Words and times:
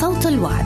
صوت 0.00 0.26
الوعد. 0.26 0.64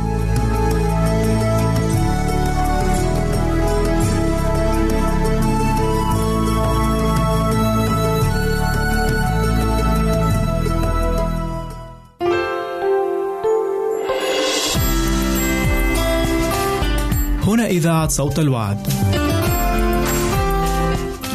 هنا 17.46 17.66
إذاعة 17.66 18.08
صوت 18.08 18.38
الوعد. 18.38 18.86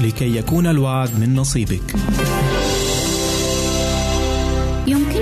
لكي 0.04 0.38
يكون 0.38 0.68
الوعد 0.68 1.20
من 1.20 1.36
نصيبك. 1.36 1.95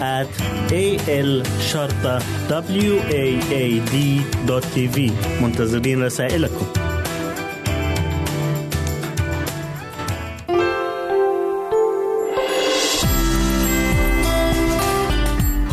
at 0.00 0.28
A 0.72 0.98
L 1.08 1.46
شرطة 1.60 2.18
W 2.48 3.00
A 3.10 3.26
A 3.52 3.80
D 3.92 3.96
دوت 4.46 4.64
تي 4.64 4.88
في 4.88 5.10
منتظرين 5.42 6.02
رسائلكم 6.02 6.66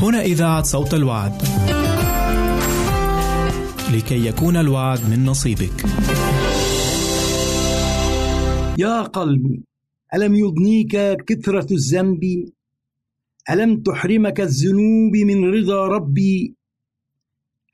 هنا 0.02 0.22
إذاعة 0.22 0.64
صوت 0.64 0.94
الوعد. 0.94 1.42
لكي 3.94 4.26
يكون 4.28 4.58
الوعد 4.58 5.10
من 5.10 5.26
نصيبك. 5.26 5.86
يا 8.78 9.02
قلبي 9.02 9.64
ألم 10.14 10.36
يضنيك 10.36 11.24
كثرة 11.28 11.68
الذنب 11.72 12.20
ألم 13.50 13.82
تحرمك 13.82 14.42
الذنوب 14.42 15.16
من 15.16 15.54
رضا 15.54 15.88
ربي؟ 15.88 16.56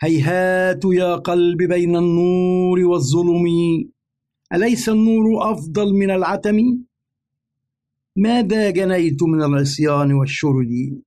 هيهات 0.02 0.84
يا 0.86 1.16
قلب 1.16 1.64
بين 1.64 1.96
النور 1.96 2.80
والظلم. 2.80 3.46
أليس 4.54 4.90
النور 4.90 5.52
أفضل 5.52 5.94
من 5.94 6.12
العتم؟ 6.12 6.58
ماذا 8.16 8.70
جنيت 8.70 9.24
من 9.24 9.44
العصيان 9.44 10.14
والشرد؟ 10.14 11.02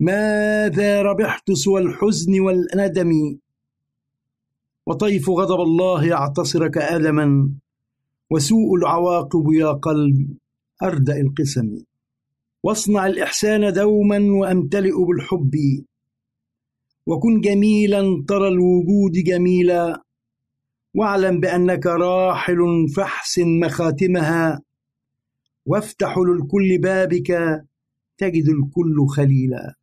ماذا 0.00 1.02
ربحت 1.02 1.52
سوى 1.52 1.80
الحزن 1.80 2.40
والندم؟ 2.40 3.38
وطيف 4.86 5.30
غضب 5.30 5.60
الله 5.60 6.06
يعتصرك 6.06 6.78
ألما 6.78 7.50
وسوء 8.30 8.76
العواقب 8.76 9.52
يا 9.52 9.72
قلبي 9.72 10.28
أردأ 10.82 11.20
القسم. 11.20 11.84
واصنع 12.64 13.06
الإحسان 13.06 13.72
دوما 13.72 14.18
وأمتلئ 14.18 15.04
بالحب. 15.08 15.54
وكن 17.06 17.40
جميلا 17.40 18.24
ترى 18.28 18.48
الوجود 18.48 19.12
جميلا. 19.12 20.02
واعلم 20.94 21.40
بأنك 21.40 21.86
راحل 21.86 22.88
فاحسن 22.96 23.60
مخاتمها. 23.60 24.62
وافتح 25.66 26.18
للكل 26.18 26.78
بابك 26.78 27.30
تجد 28.18 28.48
الكل 28.48 29.06
خليلا. 29.08 29.74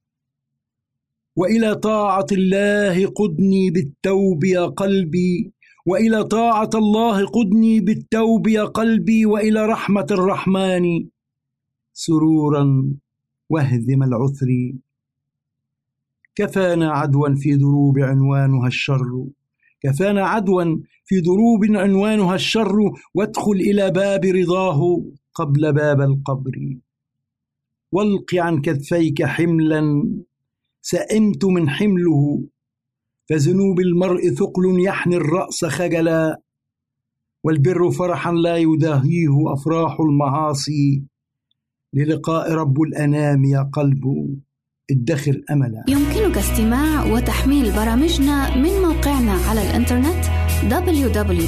وإلى 1.36 1.76
طاعة 1.76 2.28
الله 2.32 3.08
قدني 3.08 3.70
بالتوب 3.70 4.44
يا 4.44 4.66
قلبي. 4.66 5.52
وإلى 5.86 6.24
طاعة 6.24 6.70
الله 6.76 7.26
قدني 7.26 7.80
بالتوب 7.80 8.48
يا 8.48 8.64
قلبي. 8.64 9.26
وإلى 9.26 9.66
رحمة 9.66 10.08
الرحمن 10.12 11.11
سرورا 11.94 12.94
واهذم 13.50 14.04
العثر. 14.04 14.74
كفانا 16.36 16.92
عدوا 16.92 17.36
في 17.36 17.56
دروب 17.56 18.00
عنوانها 18.00 18.68
الشر. 18.68 19.26
كفانا 19.84 20.28
عدوا 20.28 20.64
في 21.06 21.22
دروب 21.22 21.66
عنوانها 21.66 22.36
الشر. 22.36 22.76
وادخل 23.14 23.52
إلى 23.52 23.92
باب 23.92 24.26
رضاه 24.26 25.06
قبل 25.34 25.74
باب 25.74 26.02
القبر. 26.02 26.78
والق 27.92 28.36
عن 28.36 28.62
كتفيك 28.62 29.24
حملا. 29.24 30.12
سئمت 30.82 31.46
من 31.46 31.70
حمله. 31.70 32.44
فذنوب 33.30 33.80
المرء 33.80 34.30
ثقل 34.30 34.84
يحني 34.86 35.16
الرأس 35.16 35.66
خجلا. 35.66 36.42
والبر 37.44 37.92
فرحا 37.92 38.32
لا 38.32 38.58
يداهيه 38.58 39.54
أفراح 39.54 40.00
المعاصي. 40.00 41.11
للقاء 41.94 42.52
رب 42.52 42.82
الأنام 42.82 43.44
يا 43.44 43.70
قلب 43.74 44.04
ادخر 44.92 45.42
أملا. 45.52 45.84
يمكنك 45.88 46.38
استماع 46.38 47.06
وتحميل 47.06 47.72
برامجنا 47.72 48.58
من 48.58 48.70
موقعنا 48.82 49.34
على 49.34 49.62
الإنترنت 49.70 50.26
www.awr.org 50.70 51.42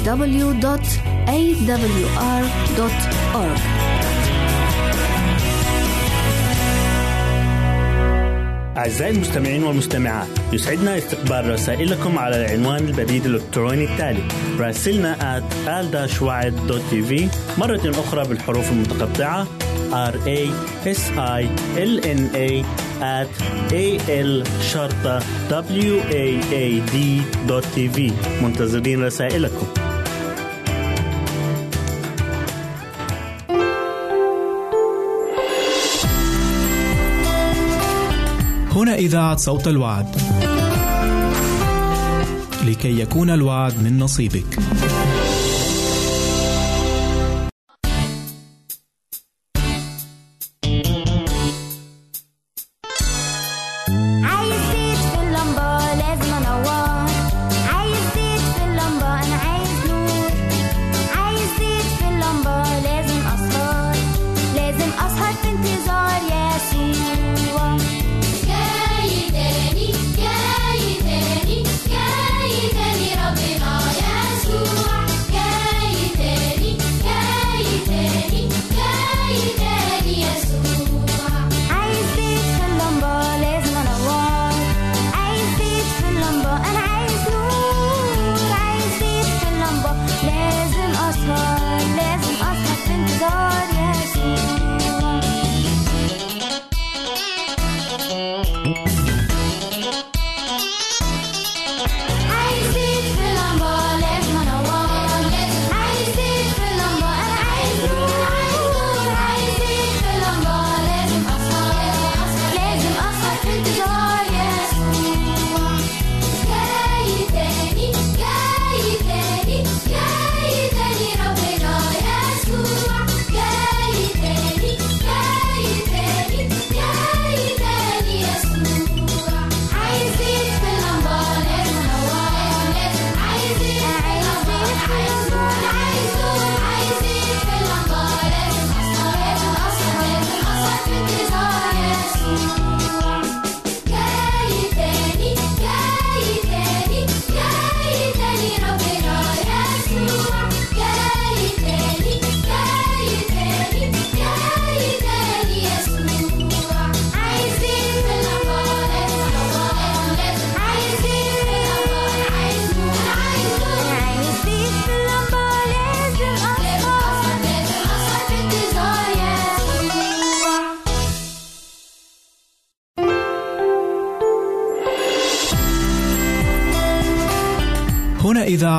أعزائي 8.76 9.14
المستمعين 9.14 9.62
والمستمعات 9.62 10.28
يسعدنا 10.52 10.98
استقبال 10.98 11.50
رسائلكم 11.50 12.18
على 12.18 12.36
العنوان 12.36 12.88
البريد 12.88 13.26
الإلكتروني 13.26 13.84
التالي 13.84 14.28
راسلنا 14.58 15.40
at 15.40 15.44
مرة 17.58 17.90
أخرى 17.90 18.28
بالحروف 18.28 18.72
المتقطعة 18.72 19.46
R 19.92 20.14
A 20.26 20.40
S 20.86 21.02
I 21.16 21.42
L 21.76 21.94
N 22.18 22.22
A 22.34 22.64
at 23.02 23.30
A 23.72 23.86
L 24.08 24.48
شرطة 24.72 25.18
W 25.50 25.94
A 26.10 26.26
A 26.52 26.66
D 26.92 26.96
تي 27.74 27.88
في 27.88 28.12
منتظرين 28.42 29.04
رسائلكم 29.04 29.66
هنا 38.72 38.94
إذاعة 38.94 39.36
صوت 39.36 39.68
الوعد. 39.68 40.06
لكي 42.66 43.00
يكون 43.00 43.30
الوعد 43.30 43.82
من 43.82 43.98
نصيبك. 43.98 44.58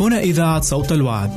هنا 0.00 0.20
إذاعة 0.20 0.60
صوت 0.60 0.92
الوعد. 0.92 1.30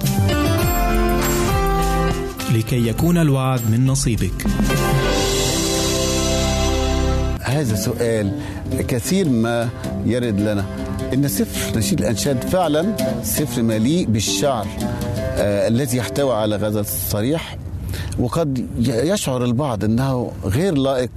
لكي 2.54 2.88
يكون 2.88 3.18
الوعد 3.18 3.72
من 3.72 3.86
نصيبك. 3.86 4.48
هذا 7.42 7.76
سؤال 7.76 8.32
كثير 8.88 9.30
ما 9.30 9.70
يرد 10.06 10.40
لنا 10.40 10.66
إن 11.14 11.28
سفر 11.28 11.78
نشيد 11.78 12.00
الأنشاد 12.00 12.44
فعلا 12.44 12.96
سفر 13.24 13.62
مليء 13.62 14.06
بالشعر 14.06 14.68
آه 15.38 15.68
الذي 15.68 15.98
يحتوي 15.98 16.34
على 16.36 16.56
غزل 16.56 16.86
صريح 16.86 17.58
وقد 18.20 18.68
يشعر 18.88 19.44
البعض 19.46 19.84
إنه 19.84 20.32
غير 20.46 20.78
لائق 20.78 21.10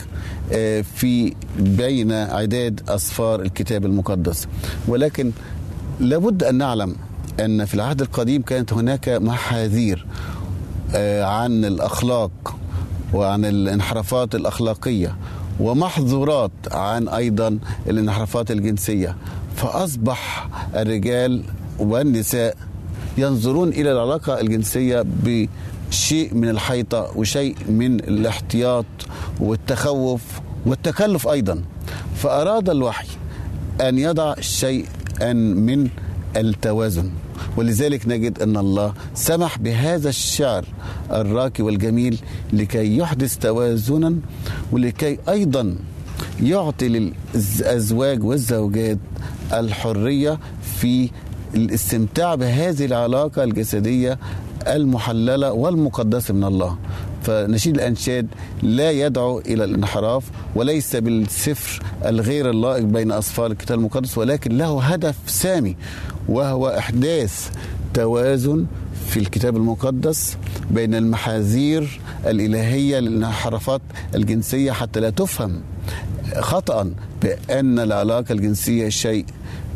آه 0.53 0.85
في 0.97 1.35
بين 1.59 2.13
عداد 2.13 2.81
اسفار 2.89 3.43
الكتاب 3.43 3.85
المقدس 3.87 4.47
ولكن 4.89 5.31
لابد 6.01 6.45
أن 6.45 6.55
نعلم 6.55 6.97
أن 7.41 7.65
في 7.65 7.75
العهد 7.75 8.01
القديم 8.01 8.43
كانت 8.43 8.73
هناك 8.73 9.09
محاذير 9.09 10.07
آه، 10.95 11.25
عن 11.25 11.65
الأخلاق 11.65 12.57
وعن 13.13 13.45
الانحرافات 13.45 14.35
الأخلاقية 14.35 15.17
ومحظورات 15.61 16.51
عن 16.73 17.09
أيضا 17.09 17.59
الانحرافات 17.87 18.51
الجنسية. 18.51 19.17
فأصبح 19.57 20.49
الرجال 20.75 21.43
والنساء 21.79 22.57
ينظرون 23.19 23.69
إلى 23.69 23.93
العلاقة 23.93 24.41
الجنسية 24.41 25.05
بشيء 25.07 26.35
من 26.35 26.49
الحيطة 26.49 27.11
وشيء 27.17 27.57
من 27.69 28.01
الاحتياط 28.01 28.87
والتخوف 29.41 30.23
والتكلف 30.67 31.29
أيضا. 31.29 31.63
فأراد 32.17 32.71
الوحي 32.71 33.09
أن 33.81 33.99
يضع 33.99 34.35
شيئا 34.41 35.33
من 35.33 35.89
التوازن. 36.37 37.11
ولذلك 37.57 38.09
نجد 38.09 38.43
أن 38.43 38.57
الله 38.57 38.95
سمح 39.15 39.59
بهذا 39.59 40.09
الشعر 40.09 40.65
الراقي 41.13 41.65
والجميل 41.65 42.19
لكي 42.53 42.97
يحدث 42.97 43.37
توازنا 43.39 44.15
ولكي 44.73 45.19
أيضا 45.29 45.77
يعطي 46.43 46.89
للأزواج 47.35 48.25
والزوجات 48.25 48.99
الحرية 49.53 50.39
في 50.81 51.11
الاستمتاع 51.55 52.35
بهذه 52.35 52.85
العلاقة 52.85 53.45
الجسدية 53.45 54.19
المحللة 54.67 55.53
والمقدسة 55.53 56.35
من 56.35 56.45
الله. 56.45 56.77
فنشيد 57.23 57.75
الأنشاد 57.75 58.27
لا 58.63 58.91
يدعو 58.91 59.39
إلى 59.39 59.65
الانحراف 59.65 60.25
وليس 60.55 60.97
بالسفر 60.97 61.83
الغير 62.05 62.51
اللائق 62.51 62.85
بين 62.85 63.13
اصفار 63.13 63.47
الكتاب 63.47 63.79
المقدس 63.79 64.19
ولكن 64.19 64.57
له 64.59 64.83
هدف 64.83 65.15
سامي 65.27 65.77
وهو 66.29 66.69
إحداث 66.69 67.51
توازن 67.95 68.67
في 69.09 69.17
الكتاب 69.17 69.57
المقدس 69.57 70.37
بين 70.71 70.95
المحاذير 70.95 72.01
الإلهية 72.27 72.99
للانحرافات 72.99 73.81
الجنسية 74.15 74.73
حتى 74.73 75.01
لا 75.01 75.11
تفهم 75.11 75.61
خطأ 76.39 76.91
بأن 77.23 77.79
العلاقة 77.79 78.33
الجنسية 78.33 78.89
شيء 78.89 79.25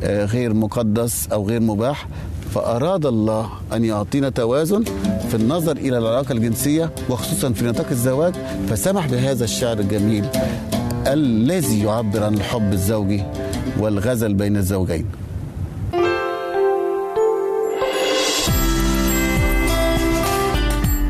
آه، 0.03 0.25
غير 0.25 0.55
مقدس 0.55 1.29
أو 1.33 1.49
غير 1.49 1.61
مباح. 1.61 2.09
فأراد 2.55 3.07
الله 3.07 3.51
أن 3.73 3.85
يعطينا 3.85 4.29
توازن 4.29 4.85
في 5.29 5.35
النظر 5.35 5.77
إلى 5.77 5.99
العلاقة 5.99 6.33
الجنسية 6.33 6.91
وخصوصا 7.11 7.53
في 7.53 7.65
نطاق 7.65 7.87
الزواج. 7.91 8.35
فسمح 8.69 9.07
بهذا 9.07 9.45
الشعر 9.45 9.79
الجميل 9.79 10.25
الذي 11.07 11.83
يعبر 11.83 12.25
عن 12.25 12.35
الحب 12.35 12.73
الزوجي 12.73 13.25
والغزل 13.79 14.35
بين 14.35 14.57
الزوجين. 14.57 15.07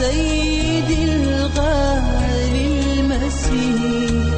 سيدي 0.00 1.04
الغالي 1.04 2.90
المسيح 3.00 4.34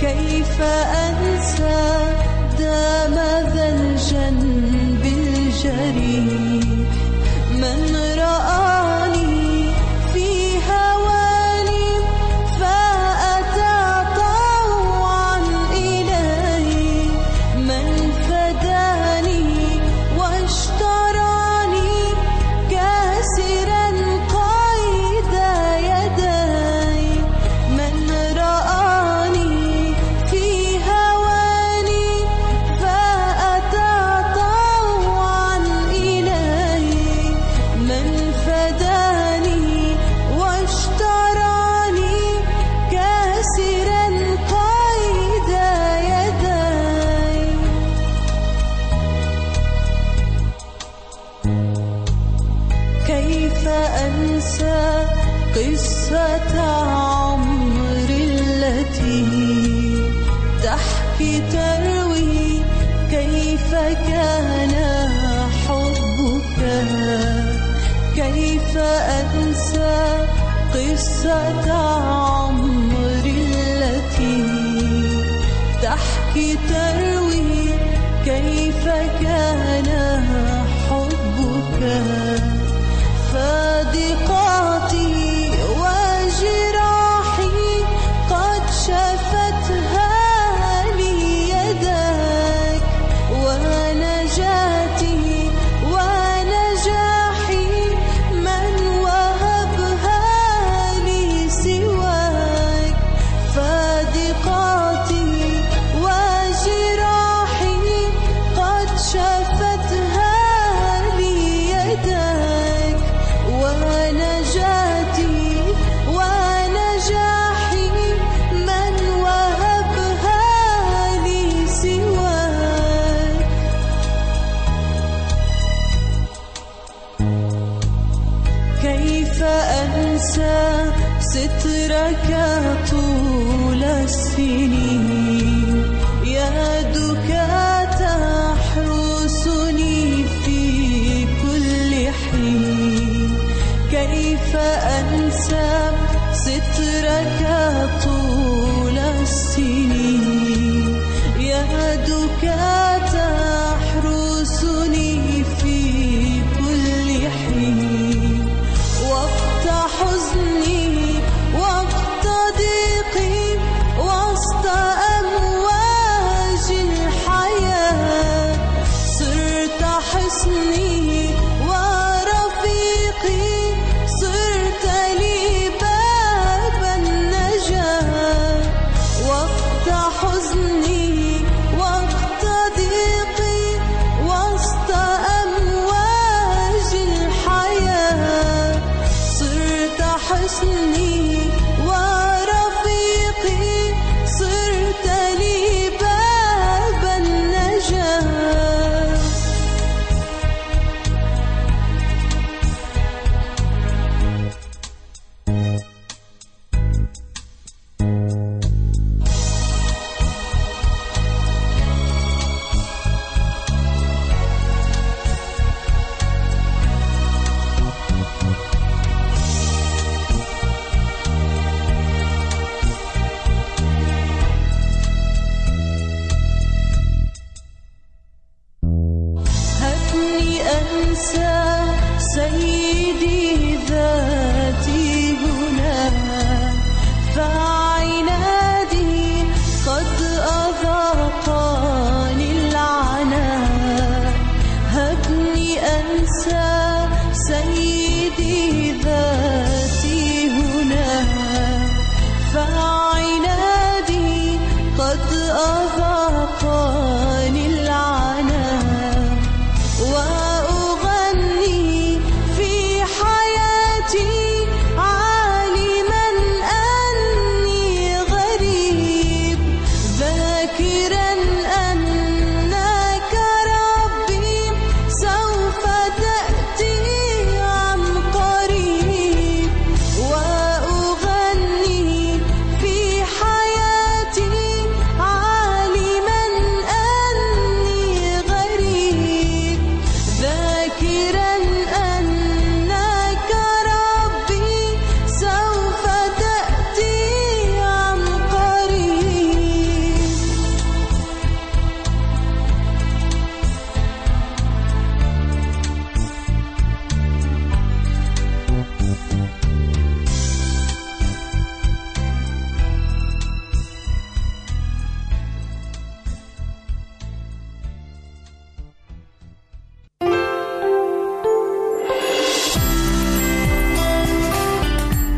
كيف 0.00 0.60
أنسى 0.62 1.95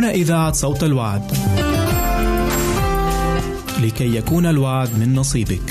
هنا 0.00 0.10
إذاعة 0.10 0.52
صوت 0.52 0.82
الوعد. 0.84 1.22
لكي 3.84 4.16
يكون 4.16 4.46
الوعد 4.46 4.88
من 5.00 5.14
نصيبك. 5.14 5.66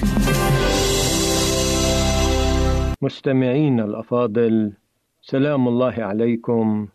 مستمعين 3.01 3.79
الأفاضل 3.79 4.73
سلام 5.21 5.67
الله 5.67 5.93
عليكم 5.97 6.87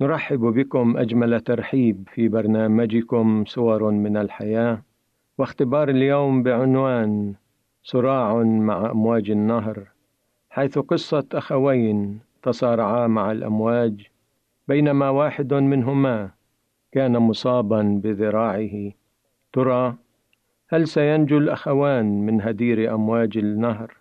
نرحب 0.00 0.40
بكم 0.40 0.96
أجمل 0.96 1.40
ترحيب 1.40 2.08
في 2.14 2.28
برنامجكم 2.28 3.44
صور 3.44 3.90
من 3.90 4.16
الحياة 4.16 4.82
واختبار 5.38 5.88
اليوم 5.88 6.42
بعنوان 6.42 7.34
صراع 7.82 8.42
مع 8.42 8.90
أمواج 8.90 9.30
النهر 9.30 9.88
حيث 10.50 10.78
قصة 10.78 11.26
أخوين 11.34 12.20
تصارعا 12.42 13.06
مع 13.06 13.32
الأمواج 13.32 14.06
بينما 14.68 15.10
واحد 15.10 15.54
منهما 15.54 16.39
كان 16.92 17.18
مصابا 17.18 18.00
بذراعه. 18.04 18.92
ترى 19.52 19.94
هل 20.68 20.88
سينجو 20.88 21.38
الأخوان 21.38 22.26
من 22.26 22.42
هدير 22.42 22.94
أمواج 22.94 23.38
النهر؟ 23.38 23.96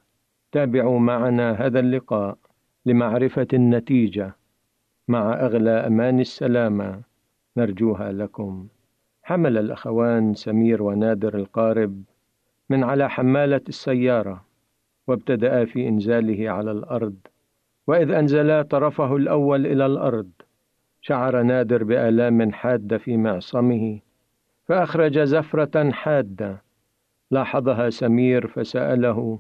تابعوا 0.52 1.00
معنا 1.00 1.52
هذا 1.52 1.80
اللقاء 1.80 2.38
لمعرفة 2.86 3.48
النتيجة 3.54 4.36
مع 5.08 5.34
أغلى 5.34 5.72
أمان 5.72 6.20
السلامة 6.20 7.02
نرجوها 7.58 8.12
لكم. 8.12 8.68
حمل 9.24 9.58
الأخوان 9.58 10.34
سمير 10.34 10.84
ونادر 10.84 11.36
القارب 11.38 12.04
من 12.70 12.84
على 12.84 13.10
حمالة 13.10 13.62
السيارة 13.70 14.46
وابتدأ 15.08 15.66
في 15.66 15.88
إنزاله 15.88 16.50
على 16.50 16.72
الأرض 16.72 17.16
وإذ 17.88 18.12
أنزلا 18.12 18.62
طرفه 18.62 19.16
الأول 19.16 19.66
إلى 19.66 19.86
الأرض. 19.86 20.30
شعر 21.02 21.42
نادر 21.42 21.84
بآلام 21.84 22.52
حادة 22.52 22.98
في 22.98 23.18
معصمه 23.18 24.00
فأخرج 24.66 25.20
زفرة 25.20 25.92
حادة. 25.92 26.62
لاحظها 27.32 27.90
سمير 27.90 28.48
فسأله 28.48 29.40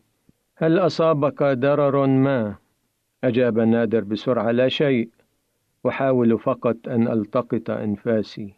هل 0.55 0.79
أصابك 0.79 1.43
ضرر 1.43 2.07
ما؟ 2.07 2.55
أجاب 3.23 3.59
نادر 3.59 4.03
بسرعة 4.03 4.51
لا 4.51 4.67
شيء. 4.67 5.09
أحاول 5.87 6.39
فقط 6.39 6.75
أن 6.87 7.07
ألتقط 7.07 7.69
أنفاسي. 7.69 8.53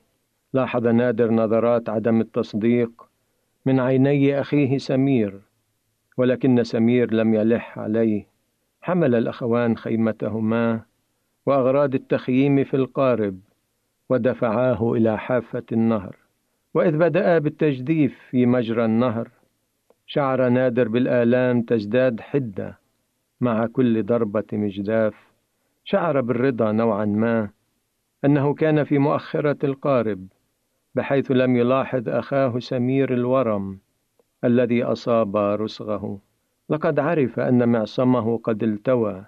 لاحظ 0.53 0.87
نادر 0.87 1.31
نظرات 1.31 1.89
عدم 1.89 2.21
التصديق 2.21 2.91
من 3.65 3.79
عيني 3.79 4.41
أخيه 4.41 4.77
سمير 4.77 5.41
ولكن 6.17 6.63
سمير 6.63 7.13
لم 7.13 7.33
يلح 7.33 7.79
عليه. 7.79 8.27
حمل 8.81 9.15
الأخوان 9.15 9.77
خيمتهما. 9.77 10.81
وأغراض 11.45 11.95
التخييم 11.95 12.63
في 12.63 12.73
القارب 12.73 13.39
ودفعاه 14.09 14.93
إلى 14.93 15.17
حافة 15.17 15.63
النهر. 15.71 16.15
وإذ 16.73 16.97
بدأ 16.97 17.37
بالتجديف 17.37 18.19
في 18.29 18.45
مجرى 18.45 18.85
النهر 18.85 19.29
شعر 20.05 20.49
نادر 20.49 20.87
بالآلام 20.87 21.61
تزداد 21.61 22.21
حدة 22.21 22.79
مع 23.41 23.65
كل 23.65 24.03
ضربة 24.03 24.43
مجداف. 24.53 25.13
شعر 25.83 26.21
بالرضا 26.21 26.71
نوعا 26.71 27.05
ما 27.05 27.49
أنه 28.25 28.53
كان 28.53 28.83
في 28.83 28.97
مؤخرة 28.97 29.57
القارب 29.63 30.27
بحيث 30.95 31.31
لم 31.31 31.55
يلاحظ 31.55 32.09
أخاه 32.09 32.59
سمير 32.59 33.13
الورم 33.13 33.79
الذي 34.43 34.83
أصاب 34.83 35.37
رسغه. 35.37 36.19
لقد 36.69 36.99
عرف 36.99 37.39
أن 37.39 37.69
معصمه 37.69 38.37
قد 38.37 38.63
التوى. 38.63 39.25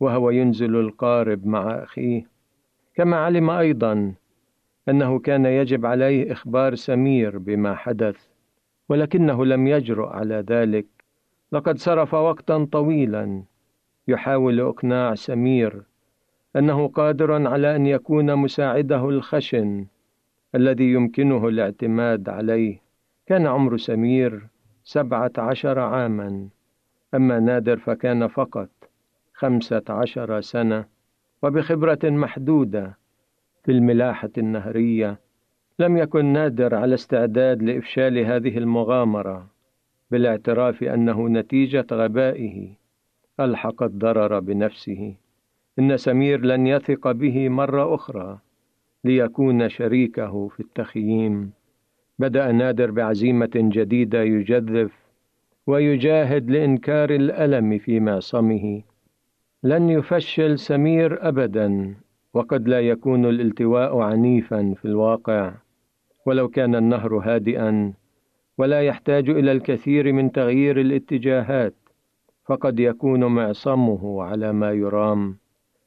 وهو 0.00 0.30
ينزل 0.30 0.76
القارب 0.76 1.46
مع 1.46 1.82
أخيه. 1.82 2.26
كما 2.94 3.16
علم 3.16 3.50
أيضا 3.50 4.14
أنه 4.88 5.18
كان 5.18 5.46
يجب 5.46 5.86
عليه 5.86 6.32
إخبار 6.32 6.74
سمير 6.74 7.38
بما 7.38 7.74
حدث 7.74 8.26
ولكنه 8.88 9.44
لم 9.44 9.66
يجرؤ 9.66 10.08
على 10.08 10.44
ذلك. 10.48 10.86
لقد 11.52 11.78
صرف 11.78 12.14
وقتا 12.14 12.68
طويلا 12.72 13.42
يحاول 14.08 14.60
إقناع 14.60 15.14
سمير 15.14 15.82
أنه 16.56 16.88
قادر 16.88 17.46
على 17.48 17.76
أن 17.76 17.86
يكون 17.86 18.36
مساعده 18.36 19.08
الخشن 19.08 19.86
الذي 20.54 20.92
يمكنه 20.92 21.48
الاعتماد 21.48 22.28
عليه. 22.28 22.80
كان 23.26 23.46
عمر 23.46 23.76
سمير 23.76 24.46
سبعة 24.84 25.32
عشر 25.38 25.78
عاما 25.78 26.48
أما 27.14 27.40
نادر 27.40 27.76
فكان 27.76 28.26
فقط. 28.26 28.68
خمسة 29.40 29.82
عشر 29.88 30.40
سنة 30.40 30.84
وبخبرة 31.42 31.98
محدودة 32.04 32.98
في 33.64 33.72
الملاحة 33.72 34.30
النهرية 34.38 35.20
لم 35.78 35.96
يكن 35.96 36.24
نادر 36.24 36.74
على 36.74 36.94
استعداد 36.94 37.62
لإفشال 37.62 38.18
هذه 38.18 38.58
المغامرة 38.58 39.46
بالاعتراف 40.10 40.82
أنه 40.82 41.28
نتيجة 41.28 41.86
غبائه. 41.92 42.68
ألحق 43.40 43.82
الضرر 43.82 44.40
بنفسه. 44.40 45.14
إن 45.78 45.96
سمير 45.96 46.40
لن 46.40 46.66
يثق 46.66 47.12
به 47.12 47.48
مرة 47.48 47.94
أخرى 47.94 48.38
ليكون 49.04 49.68
شريكه 49.68 50.48
في 50.48 50.60
التخييم. 50.60 51.52
بدأ 52.18 52.52
نادر 52.52 52.90
بعزيمة 52.90 53.50
جديدة 53.54 54.22
يجذف 54.22 54.92
ويجاهد 55.66 56.50
لإنكار 56.50 57.10
الألم 57.10 57.78
في 57.78 58.00
معصمه. 58.00 58.89
لن 59.62 59.90
يفشل 59.90 60.58
سمير 60.58 61.28
أبدا 61.28 61.94
وقد 62.34 62.68
لا 62.68 62.80
يكون 62.80 63.24
الالتواء 63.24 63.98
عنيفا 63.98 64.74
في 64.74 64.84
الواقع. 64.84 65.54
ولو 66.26 66.48
كان 66.48 66.74
النهر 66.74 67.14
هادئا 67.18 67.92
ولا 68.58 68.82
يحتاج 68.82 69.30
إلى 69.30 69.52
الكثير 69.52 70.12
من 70.12 70.32
تغيير 70.32 70.80
الاتجاهات 70.80 71.74
فقد 72.46 72.80
يكون 72.80 73.24
معصمه 73.24 74.22
على 74.22 74.52
ما 74.52 74.72
يرام. 74.72 75.38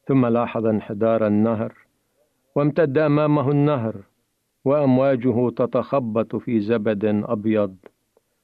ثم 0.08 0.26
لاحظ 0.26 0.66
انحدار 0.66 1.28
النهر 1.28 1.74
وامتد 2.56 2.98
أمامه 2.98 3.52
النهر 3.52 3.96
وأمواجه 4.66 5.50
تتخبط 5.50 6.36
في 6.36 6.60
زبد 6.60 7.06
أبيض 7.06 7.76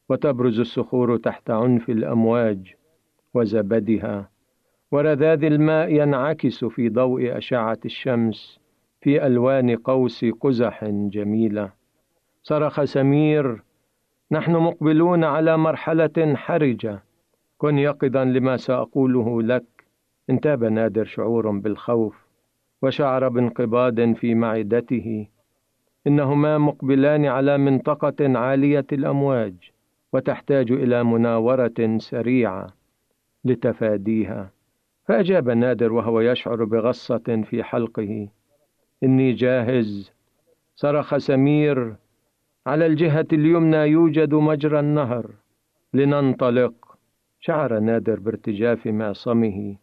وتبرز 0.09 0.59
الصخور 0.59 1.17
تحت 1.17 1.49
عنف 1.49 1.89
الأمواج 1.89 2.73
وزبدها 3.33 4.29
ورذاذ 4.91 5.43
الماء 5.43 5.93
ينعكس 5.93 6.65
في 6.65 6.89
ضوء 6.89 7.37
أشعة 7.37 7.77
الشمس 7.85 8.59
في 9.01 9.25
ألوان 9.25 9.75
قوس 9.75 10.25
قزح 10.25 10.85
جميلة. 10.85 11.71
صرخ 12.43 12.83
سمير 12.83 13.63
نحن 14.31 14.51
مقبلون 14.51 15.23
على 15.23 15.57
مرحلة 15.57 16.35
حرجة. 16.35 17.03
كن 17.57 17.77
يقظا 17.77 18.23
لما 18.25 18.57
سأقوله 18.57 19.41
لك. 19.41 19.65
انتاب 20.29 20.63
نادر 20.63 21.05
شعور 21.05 21.51
بالخوف 21.51 22.25
وشعر 22.81 23.29
بانقباض 23.29 24.13
في 24.13 24.35
معدته. 24.35 25.27
إنهما 26.07 26.57
مقبلان 26.57 27.25
على 27.25 27.57
منطقة 27.57 28.39
عالية 28.39 28.85
الأمواج 28.91 29.53
وتحتاج 30.13 30.71
إلى 30.71 31.03
مناورة 31.03 31.97
سريعة 31.97 32.67
لتفاديها. 33.45 34.58
فأجاب 35.09 35.49
نادر 35.49 35.93
وهو 35.93 36.21
يشعر 36.21 36.63
بغصة 36.63 37.43
في 37.49 37.63
حلقه. 37.63 38.27
إني 39.03 39.33
جاهز. 39.33 40.11
صرخ 40.75 41.17
سمير. 41.17 41.95
على 42.67 42.85
الجهة 42.85 43.27
اليمنى 43.33 43.77
يوجد 43.77 44.33
مجرى 44.33 44.79
النهر. 44.79 45.25
لننطلق. 45.93 46.73
شعر 47.39 47.79
نادر 47.79 48.19
بارتجاف 48.19 48.87
معصمه. 48.87 49.75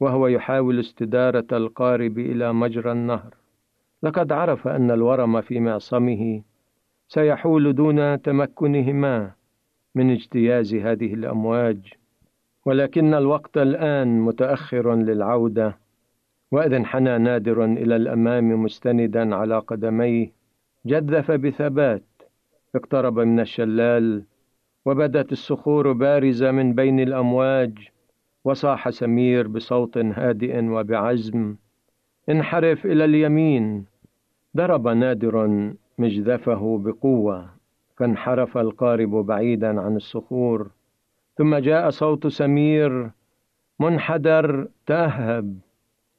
وهو 0.00 0.26
يحاول 0.26 0.80
استدارة 0.80 1.46
القارب 1.52 2.18
إلى 2.18 2.52
مجرى 2.52 2.92
النهر. 2.92 3.34
لقد 4.02 4.32
عرف 4.32 4.68
أن 4.68 4.90
الورم 4.90 5.40
في 5.40 5.60
معصمه. 5.60 6.42
سيحول 7.08 7.72
دون 7.72 8.22
تمكنهما 8.22 9.32
من 9.94 10.10
اجتياز 10.10 10.74
هذه 10.74 11.14
الأمواج. 11.14 11.99
ولكن 12.66 13.14
الوقت 13.14 13.58
الآن 13.58 14.20
متأخر 14.20 14.94
للعودة 14.94 15.78
وإذ 16.52 16.72
انحنى 16.72 17.18
نادر 17.18 17.64
إلى 17.64 17.96
الأمام 17.96 18.62
مستندا 18.62 19.34
على 19.34 19.58
قدميه. 19.58 20.32
جدف 20.86 21.30
بثبات 21.30 22.02
اقترب 22.74 23.18
من 23.18 23.40
الشلال 23.40 24.22
وبدت 24.86 25.32
الصخور 25.32 25.92
بارزة 25.92 26.50
من 26.50 26.74
بين 26.74 27.00
الأمواج 27.00 27.88
وصاح 28.44 28.90
سمير 28.90 29.48
بصوت 29.48 29.98
هادئ 29.98 30.64
وبعزم. 30.64 31.56
انحرف 32.28 32.86
إلى 32.86 33.04
اليمين 33.04 33.84
ضرب 34.56 34.88
نادر 34.88 35.72
مجذفه 35.98 36.78
بقوة 36.84 37.50
فانحرف 37.96 38.58
القارب 38.58 39.10
بعيدا 39.10 39.80
عن 39.80 39.96
الصخور. 39.96 40.70
ثم 41.40 41.56
جاء 41.56 41.90
صوت 41.90 42.26
سمير 42.26 43.10
منحدر 43.78 44.68
تأهب 44.86 45.58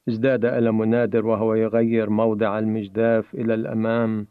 ازداد 0.10 0.45
ألم 0.45 0.84
نادر 0.84 1.25
وهو 1.25 1.55
يغير 1.55 2.10
موضع 2.10 2.60
المجداف 2.60 3.34
إلى 3.36 3.53
الأمام 3.53 4.27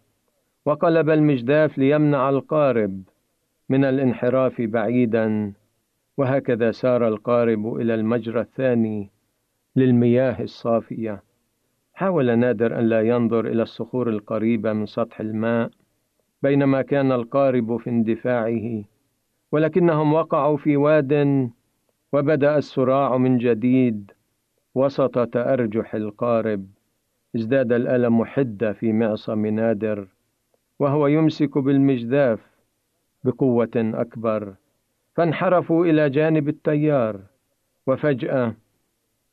وقلب 0.66 1.10
المجداف 1.10 1.78
ليمنع 1.78 2.28
القارب 2.28 3.02
من 3.68 3.84
الانحراف 3.84 4.60
بعيدا 4.60 5.52
وهكذا 6.16 6.70
سار 6.70 7.08
القارب 7.08 7.76
إلى 7.76 7.94
المجرى 7.94 8.40
الثاني 8.40 9.10
للمياه 9.76 10.42
الصافية. 10.42 11.22
حاول 11.94 12.38
نادر 12.38 12.78
أن 12.78 12.84
لا 12.88 13.00
ينظر 13.00 13.46
إلى 13.46 13.62
الصخور 13.62 14.08
القريبة 14.08 14.72
من 14.72 14.86
سطح 14.86 15.20
الماء 15.20 15.70
بينما 16.42 16.82
كان 16.82 17.12
القارب 17.12 17.76
في 17.76 17.90
اندفاعه. 17.90 18.84
ولكنهم 19.52 20.12
وقعوا 20.12 20.56
في 20.56 20.76
واد 20.76 21.50
وبدأ 22.12 22.58
الصراع 22.58 23.16
من 23.16 23.38
جديد. 23.38 24.12
وسط 24.74 25.18
تأرجح 25.28 25.94
القارب 25.94 26.66
ازداد 27.36 27.72
الألم 27.72 28.24
حدة 28.24 28.72
في 28.72 28.92
معصم 28.92 29.46
نادر 29.46 30.06
وهو 30.78 31.06
يمسك 31.06 31.58
بالمجداف 31.58 32.40
بقوة 33.24 33.70
أكبر. 33.76 34.54
فانحرفوا 35.14 35.86
إلى 35.86 36.10
جانب 36.10 36.48
التيار 36.48 37.20
وفجأة 37.86 38.54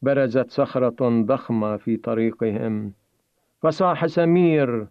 برزت 0.01 0.51
صخرة 0.51 1.23
ضخمة 1.25 1.77
في 1.77 1.97
طريقهم. 1.97 2.93
فصاح 3.61 4.05
سمير 4.05 4.87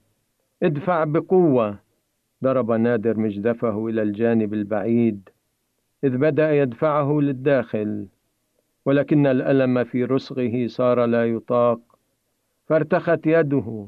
ادفع 0.63 1.05
بقوة. 1.05 1.79
ضرب 2.45 2.71
نادر 2.71 3.19
مجدفه 3.19 3.87
إلى 3.87 4.03
الجانب 4.03 4.55
البعيد 4.55 5.29
إذ 6.05 6.17
بدأ 6.17 6.53
يدفعه 6.63 7.21
للداخل 7.21 8.07
ولكن 8.85 9.27
الألم 9.27 9.85
في 9.85 10.05
رسغه 10.05 10.67
صار 10.67 11.05
لا 11.05 11.27
يطاق 11.27 11.81
فارتخت 12.67 13.27
يده 13.27 13.87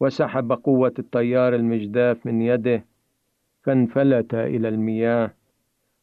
وسحب 0.00 0.52
قوة 0.52 0.94
التيار 0.98 1.54
المجداف 1.54 2.26
من 2.26 2.42
يده 2.42 2.84
فانفلت 3.62 4.34
إلى 4.34 4.68
المياه 4.68 5.30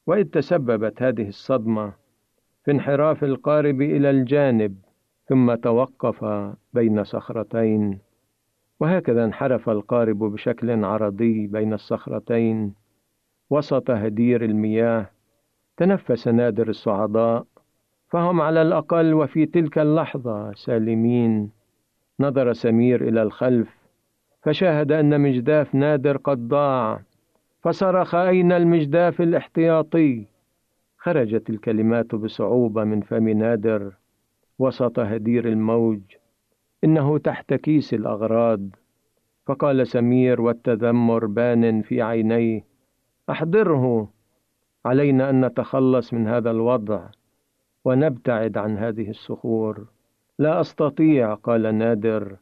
وإذ 0.08 0.24
تسببت 0.24 1.02
هذه 1.02 1.28
الصدمة 1.28 1.94
في 2.66 2.72
انحراف 2.72 3.24
القارب 3.24 3.82
إلى 3.82 4.10
الجانب 4.10 4.76
ثم 5.28 5.56
توقف 5.56 6.26
بين 6.74 7.04
صخرتين. 7.04 8.00
وهكذا 8.86 9.26
انحرف 9.26 9.70
القارب 9.70 10.20
بشكل 10.20 10.86
عرضي 10.86 11.48
بين 11.48 11.74
الصخرتين 11.74 12.74
وسط 13.50 13.92
هدير 13.92 14.46
المياه. 14.46 15.10
تنفس 15.78 16.28
نادر 16.28 16.70
الصعداء 16.70 17.46
فهم 18.10 18.42
على 18.42 18.62
الأقل 18.62 19.14
وفي 19.14 19.46
تلك 19.46 19.78
اللحظة 19.78 20.54
سالمين. 20.54 21.52
نظر 22.20 22.54
سمير 22.54 23.08
إلى 23.08 23.22
الخلف 23.24 23.70
فشاهد 24.44 24.92
أن 24.92 25.22
مجداف 25.22 25.76
نادر 25.76 26.18
قد 26.18 26.48
ضاع. 26.48 27.02
فصرخ 27.64 28.16
أين 28.16 28.52
المجداف 28.52 29.22
الاحتياطي؟ 29.22 30.26
خرجت 30.98 31.50
الكلمات 31.50 32.16
بصعوبة 32.16 32.84
من 32.84 33.02
فم 33.02 33.30
نادر 33.30 33.94
وسط 34.60 35.00
هدير 35.00 35.48
الموج. 35.48 36.00
إنه 36.86 37.18
تحت 37.18 37.54
كيس 37.54 37.94
الأغراض. 37.94 38.60
فقال 39.46 39.88
سمير 39.88 40.42
والتذمر 40.42 41.26
بان 41.26 41.82
في 41.82 42.02
عينيه 42.02 42.66
أحضره. 43.30 44.10
علينا 44.86 45.30
أن 45.30 45.46
نتخلص 45.46 46.14
من 46.14 46.28
هذا 46.28 46.52
الوضع 46.52 47.10
ونبتعد 47.86 48.58
عن 48.58 48.78
هذه 48.78 49.10
الصخور. 49.10 49.88
لا 50.40 50.62
أستطيع 50.62 51.34
قال 51.34 51.76
نادر 51.76 52.38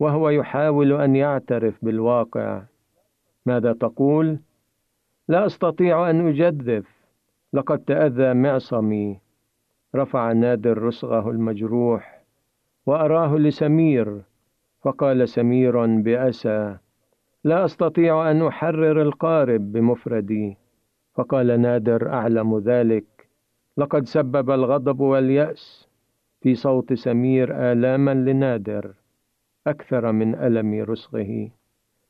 وهو 0.00 0.28
يحاول 0.28 0.92
أن 0.92 1.16
يعترف 1.16 1.84
بالواقع. 1.84 2.62
ماذا 3.46 3.72
تقول؟ 3.72 4.38
لا 5.28 5.46
أستطيع 5.46 6.10
أن 6.10 6.28
أجدف. 6.28 6.86
لقد 7.52 7.78
تأذى 7.78 8.34
معصمي. 8.34 9.20
رفع 9.94 10.32
نادر 10.32 10.82
رسغه 10.82 11.30
المجروح. 11.30 12.21
وأراه 12.86 13.36
لسمير 13.36 14.22
فقال 14.82 15.28
سمير 15.28 15.86
بأسى 15.86 16.76
لا 17.44 17.64
أستطيع 17.64 18.30
أن 18.30 18.42
أحرر 18.46 19.02
القارب 19.02 19.72
بمفردي. 19.72 20.56
فقال 21.14 21.60
نادر 21.60 22.08
أعلم 22.12 22.58
ذلك 22.58 23.28
لقد 23.76 24.06
سبب 24.06 24.50
الغضب 24.50 25.00
واليأس. 25.00 25.88
في 26.40 26.54
صوت 26.54 26.92
سمير 26.92 27.72
آلاما 27.72 28.14
لنادر 28.14 28.94
أكثر 29.66 30.12
من 30.12 30.34
ألم 30.34 30.74
رسغه 30.82 31.50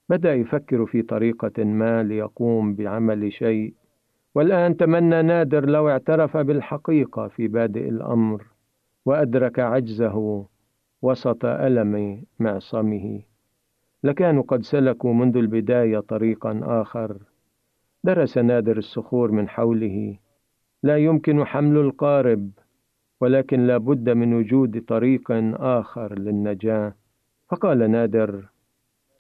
بدأ 0.08 0.35
يفكر 0.35 0.87
في 0.87 1.02
طريقة 1.02 1.64
ما 1.64 2.02
ليقوم 2.02 2.74
بعمل 2.74 3.32
شيء 3.32 3.74
والآن 4.35 4.76
تمنى 4.76 5.22
نادر 5.22 5.66
لو 5.68 5.88
اعترف 5.88 6.37
بالحقيقة 6.37 7.28
في 7.28 7.48
بادئ 7.48 7.88
الأمر 7.88 8.46
وأدرك 9.06 9.58
عجزه. 9.58 10.46
وسط 11.02 11.44
ألم 11.44 12.24
معصمه. 12.38 13.22
لكانوا 14.04 14.42
قد 14.42 14.62
سلكوا 14.62 15.12
منذ 15.12 15.36
البداية 15.36 16.00
طريقا 16.00 16.60
آخر. 16.64 17.16
درس 18.04 18.38
نادر 18.38 18.78
الصخور 18.78 19.30
من 19.30 19.48
حوله. 19.48 20.18
لا 20.82 20.96
يمكن 20.96 21.44
حمل 21.44 21.76
القارب 21.76 22.50
ولكن 23.20 23.66
لا 23.66 23.78
بد 23.78 24.10
من 24.10 24.34
وجود 24.34 24.84
طريق 24.88 25.26
آخر 25.60 26.18
للنجاة. 26.18 26.94
فقال 27.48 27.90
نادر 27.90 28.48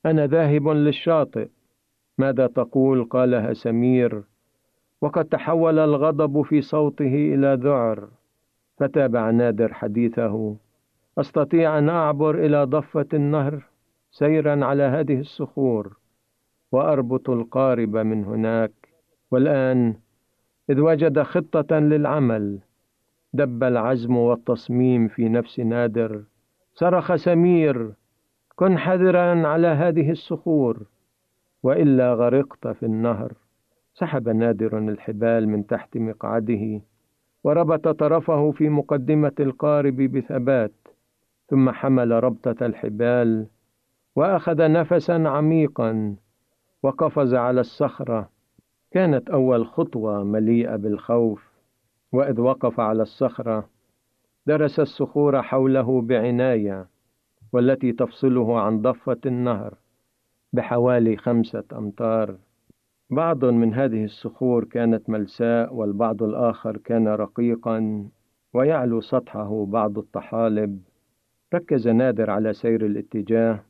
أنا 0.06 0.26
ذاهب 0.26 0.68
للشاطئ. 0.68 1.48
ماذا 2.18 2.46
تقول؟ 2.46 3.04
قالها 3.04 3.52
سمير. 3.52 4.22
وقد 5.00 5.24
تحول 5.24 5.78
الغضب 5.78 6.42
في 6.42 6.60
صوته 6.60 7.34
إلى 7.34 7.58
ذعر. 7.62 8.08
فتابع 8.78 9.30
نادر 9.30 9.72
حديثه. 9.72 10.56
أستطيع 11.18 11.78
أن 11.78 11.88
أعبر 11.88 12.34
إلى 12.34 12.64
ضفة 12.64 13.06
النهر 13.14 13.64
سيرا 14.10 14.64
على 14.64 14.82
هذه 14.82 15.20
الصخور 15.20 15.96
وأربط 16.72 17.30
القارب 17.30 17.96
من 17.96 18.24
هناك. 18.24 18.72
والآن 19.30 19.94
إذ 20.70 20.80
وجد 20.80 21.22
خطة 21.22 21.78
للعمل 21.78 22.58
دب 23.32 23.64
العزم 23.64 24.16
والتصميم 24.16 25.08
في 25.08 25.28
نفس 25.28 25.60
نادر. 25.60 26.22
صرخ 26.74 27.14
سمير 27.14 27.92
كن 28.56 28.78
حذرا 28.78 29.46
على 29.46 29.68
هذه 29.68 30.10
الصخور. 30.10 30.82
وإلا 31.62 32.14
غرقت 32.14 32.68
في 32.68 32.86
النهر. 32.86 33.32
سحب 33.94 34.28
نادر 34.28 34.78
الحبال 34.78 35.48
من 35.48 35.66
تحت 35.66 35.96
مقعده 35.96 36.80
وربط 37.44 37.88
طرفه 37.88 38.50
في 38.50 38.68
مقدمة 38.68 39.32
القارب 39.40 39.96
بثبات. 39.96 40.72
ثم 41.52 41.70
حمل 41.70 42.24
ربطة 42.24 42.66
الحبال 42.66 43.46
وأخذ 44.16 44.72
نفسا 44.72 45.12
عميقا 45.12 46.16
وقفز 46.82 47.34
على 47.34 47.60
الصخرة. 47.60 48.28
كانت 48.90 49.30
أول 49.30 49.66
خطوة 49.66 50.24
مليئة 50.24 50.76
بالخوف 50.76 51.52
وإذ 52.12 52.40
وقف 52.40 52.80
على 52.80 53.02
الصخرة 53.02 53.68
درس 54.46 54.80
الصخور 54.80 55.42
حوله 55.42 56.02
بعناية 56.02 56.86
والتي 57.52 57.92
تفصله 57.92 58.60
عن 58.60 58.82
ضفة 58.82 59.20
النهر 59.26 59.74
بحوالي 60.52 61.16
خمسة 61.16 61.64
أمتار. 61.72 62.36
بعض 63.10 63.44
من 63.44 63.74
هذه 63.74 64.04
الصخور 64.04 64.64
كانت 64.64 65.10
ملساء 65.10 65.74
والبعض 65.74 66.22
الآخر 66.22 66.76
كان 66.76 67.08
رقيقا 67.08 68.08
ويعلو 68.54 69.00
سطحه 69.00 69.64
بعض 69.64 69.98
الطحالب. 69.98 70.91
ركز 71.54 71.88
نادر 71.88 72.30
على 72.30 72.52
سير 72.52 72.86
الاتجاه 72.86 73.60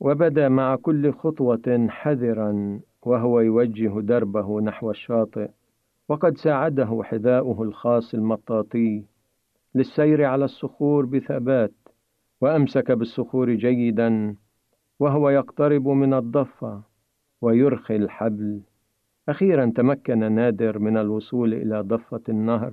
وبدا 0.00 0.48
مع 0.48 0.76
كل 0.76 1.12
خطوة 1.12 1.86
حذرا 1.88 2.80
وهو 3.02 3.40
يوجه 3.40 4.00
دربه 4.00 4.60
نحو 4.60 4.90
الشاطئ 4.90 5.50
وقد 6.08 6.36
ساعده 6.36 7.00
حذاؤه 7.04 7.62
الخاص 7.62 8.14
المطاطي 8.14 9.04
للسير 9.74 10.24
على 10.24 10.44
الصخور 10.44 11.06
بثبات 11.06 11.72
وأمسك 12.40 12.92
بالصخور 12.92 13.50
جيدا 13.50 14.36
وهو 15.00 15.30
يقترب 15.30 15.88
من 15.88 16.14
الضفة 16.14 16.82
ويرخي 17.42 17.96
الحبل. 17.96 18.60
أخيرا 19.28 19.72
تمكن 19.76 20.32
نادر 20.32 20.78
من 20.78 20.96
الوصول 20.96 21.54
إلى 21.54 21.80
ضفة 21.80 22.20
النهر 22.28 22.72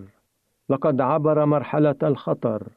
لقد 0.69 1.01
عبر 1.01 1.45
مرحلة 1.45 1.95
الخطر. 2.03 2.67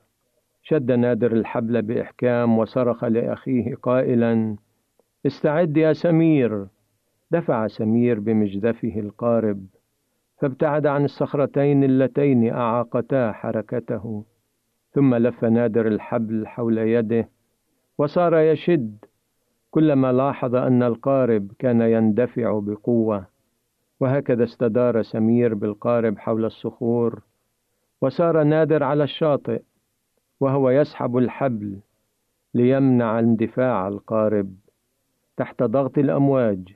شد 0.67 0.93
نادر 0.93 1.33
الحبل 1.33 1.83
بإحكام 1.83 2.59
وصرخ 2.59 3.05
لأخيه 3.05 3.75
قائلا 3.75 4.57
استعد 5.27 5.77
يا 5.77 5.93
سمير. 5.93 6.67
دفع 7.31 7.67
سمير 7.67 8.21
بمجدفه 8.21 9.01
القارب 9.01 9.67
فابتعد 10.41 10.87
عن 10.87 11.05
الصخرتين 11.05 11.85
اللتين 11.85 12.51
أعاقتا 12.53 13.33
حركته 13.33 14.25
ثم 14.93 15.15
لف 15.15 15.45
نادر 15.45 15.87
الحبل 15.87 16.47
حول 16.47 16.79
يده 16.79 17.29
وصار 17.99 18.39
يشد 18.39 19.05
كلما 19.71 20.13
لاحظ 20.13 20.55
أن 20.55 20.83
القارب 20.83 21.53
كان 21.59 21.81
يندفع 21.81 22.59
بقوة 22.63 23.27
وهكذا 24.01 24.45
استدار 24.45 25.03
سمير 25.03 25.55
بالقارب 25.55 26.19
حول 26.19 26.45
الصخور 26.45 27.23
وسار 28.03 28.43
نادر 28.43 28.83
على 28.83 29.05
الشاطئ 29.05 29.63
وهو 30.41 30.71
يسحب 30.71 31.17
الحبل 31.17 31.81
ليمنع 32.55 33.19
اندفاع 33.19 33.89
القارب 33.89 34.55
تحت 35.37 35.63
ضغط 35.63 35.99
الأمواج. 35.99 36.75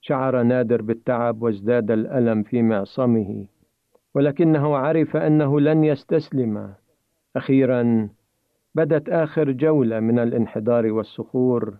شعر 0.00 0.42
نادر 0.42 0.82
بالتعب 0.82 1.42
وازداد 1.42 1.90
الألم 1.90 2.42
في 2.42 2.62
معصمه 2.62 3.46
ولكنه 4.14 4.76
عرف 4.76 5.16
أنه 5.16 5.60
لن 5.60 5.84
يستسلم. 5.84 6.74
أخيرا 7.36 8.08
بدت 8.74 9.08
آخر 9.08 9.50
جولة 9.50 10.00
من 10.00 10.18
الانحدار 10.18 10.92
والصخور 10.92 11.74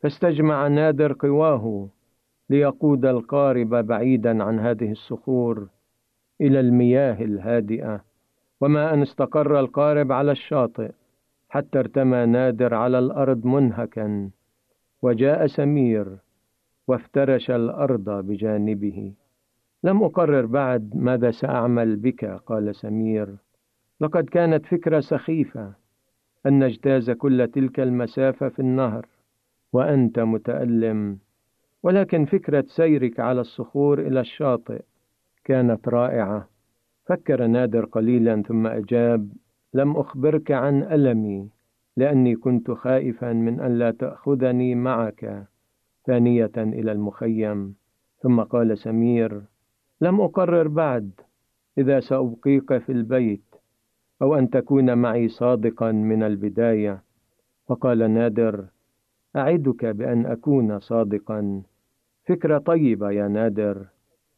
فاستجمع 0.00 0.68
نادر 0.68 1.12
قواه 1.12 1.88
ليقود 2.50 3.06
القارب 3.06 3.74
بعيدا 3.74 4.44
عن 4.44 4.60
هذه 4.60 4.90
الصخور 4.92 5.68
إلى 6.40 6.60
المياه 6.60 7.24
الهادئة. 7.24 8.04
وما 8.60 8.94
أن 8.94 9.02
استقر 9.02 9.60
القارب 9.60 10.12
على 10.12 10.32
الشاطئ 10.32 10.90
حتى 11.48 11.78
ارتمى 11.78 12.26
نادر 12.26 12.74
على 12.74 12.98
الأرض 12.98 13.46
منهكا 13.46 14.30
وجاء 15.02 15.46
سمير 15.46 16.18
وافترش 16.88 17.50
الأرض 17.50 18.10
بجانبه. 18.10 19.12
لم 19.84 20.02
أقرر 20.02 20.46
بعد 20.46 20.96
ماذا 20.96 21.30
سأعمل 21.30 21.96
بك 21.96 22.24
قال 22.24 22.74
سمير. 22.74 23.36
لقد 24.00 24.24
كانت 24.24 24.66
فكرة 24.66 25.00
سخيفة 25.00 25.72
أن 26.46 26.64
نجتاز 26.64 27.10
كل 27.10 27.48
تلك 27.48 27.80
المسافة 27.80 28.48
في 28.48 28.58
النهر 28.58 29.06
وأنت 29.72 30.18
متألم. 30.18 31.18
ولكن 31.82 32.24
فكرة 32.24 32.64
سيرك 32.68 33.20
على 33.20 33.40
الصخور 33.40 33.98
إلى 34.00 34.20
الشاطئ 34.20 34.82
كانت 35.44 35.88
رائعة. 35.88 36.48
فكر 37.06 37.46
نادر 37.46 37.84
قليلا 37.84 38.42
ثم 38.42 38.66
أجاب 38.66 39.32
لم 39.74 39.96
أخبرك 39.96 40.50
عن 40.50 40.82
ألمي 40.82 41.48
لأني 41.96 42.36
كنت 42.36 42.70
خائفا 42.70 43.32
من 43.32 43.60
أن 43.60 43.78
لا 43.78 43.90
تأخذني 43.90 44.74
معك. 44.74 45.46
ثانية 46.06 46.52
إلى 46.56 46.92
المخيم. 46.92 47.74
ثم 48.22 48.40
قال 48.40 48.78
سمير 48.78 49.42
لم 50.00 50.20
أقرر 50.20 50.68
بعد 50.68 51.10
إذا 51.78 52.00
سأبقيك 52.00 52.78
في 52.78 52.92
البيت 52.92 53.54
أو 54.22 54.34
أن 54.34 54.50
تكون 54.50 54.98
معي 54.98 55.28
صادقا 55.28 55.92
من 55.92 56.22
البداية. 56.22 57.02
فقال 57.68 58.10
نادر 58.10 58.66
أعدك 59.36 59.84
بأن 59.86 60.26
أكون 60.26 60.78
صادقا. 60.78 61.62
فكرة 62.24 62.58
طيبة 62.58 63.10
يا 63.10 63.28
نادر. 63.28 63.86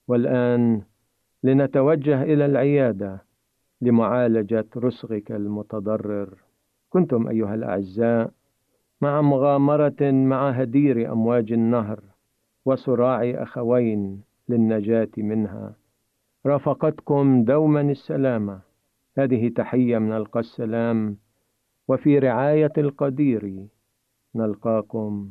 والآن 0.09 0.83
لنتوجه 1.42 2.22
إلى 2.22 2.46
العيادة 2.46 3.22
لمعالجة 3.81 4.66
رسغك 4.77 5.33
المتضرر. 5.33 6.35
كنتم 6.90 7.29
أيها 7.29 7.55
الأعزاء 7.55 8.31
مع 9.01 9.20
مغامرة 9.20 10.11
مع 10.11 10.51
هدير 10.51 11.12
أمواج 11.12 11.53
النهر 11.53 12.01
وصراع 12.64 13.22
أخوين 13.42 14.22
للنجاة 14.48 15.09
منها. 15.16 15.74
رافقتكم 16.46 17.44
دوما 17.44 17.81
السلامة. 17.81 18.61
هذه 19.18 19.48
تحية 19.48 19.98
من 19.98 20.12
ألقى 20.12 20.40
السلام 20.40 21.16
وفي 21.88 22.18
رعاية 22.18 22.72
القدير 22.79 23.66
نلقاكم. 24.35 25.31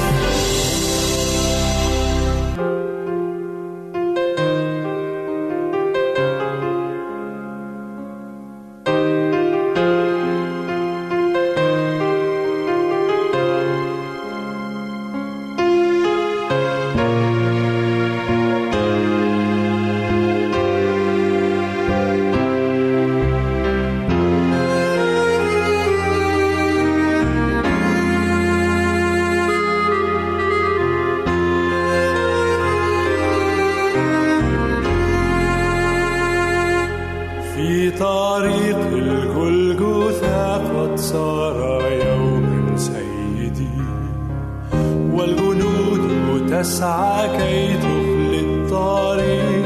تسعى 46.61 47.27
كي 47.37 47.77
تخلي 47.77 48.39
الطريق. 48.39 49.65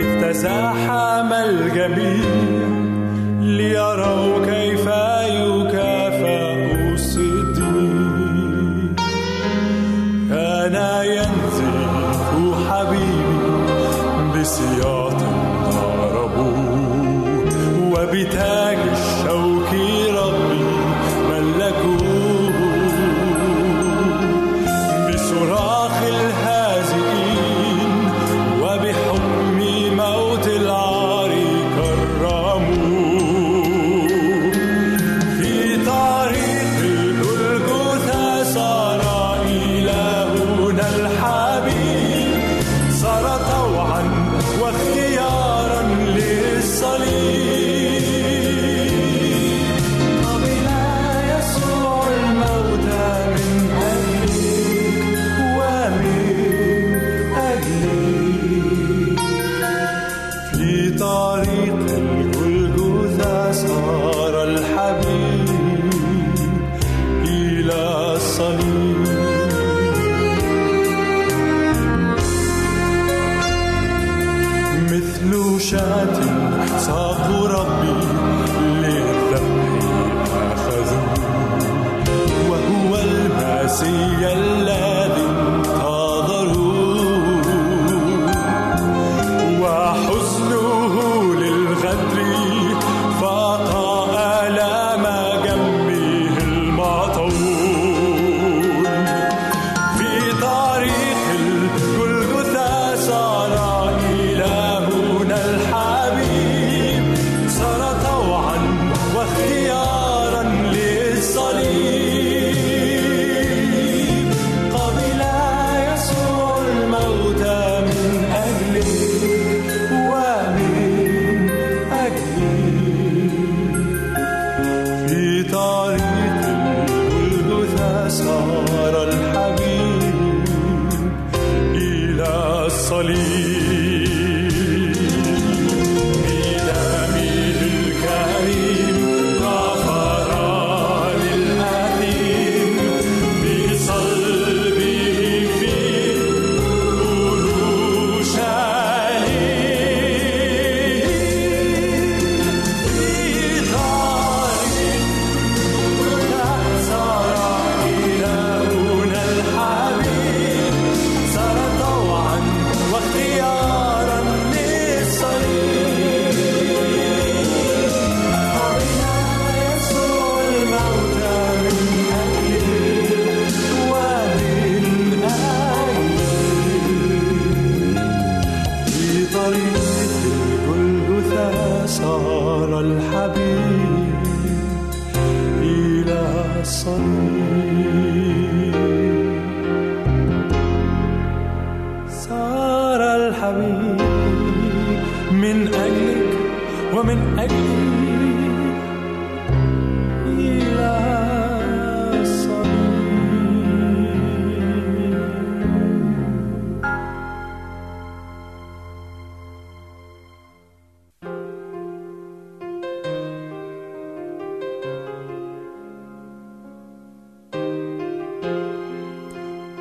إذ 0.00 0.10
تزاحم 0.22 1.32
الجميع 1.32 2.28
ليروا 3.40 4.46
كيف 4.46 4.67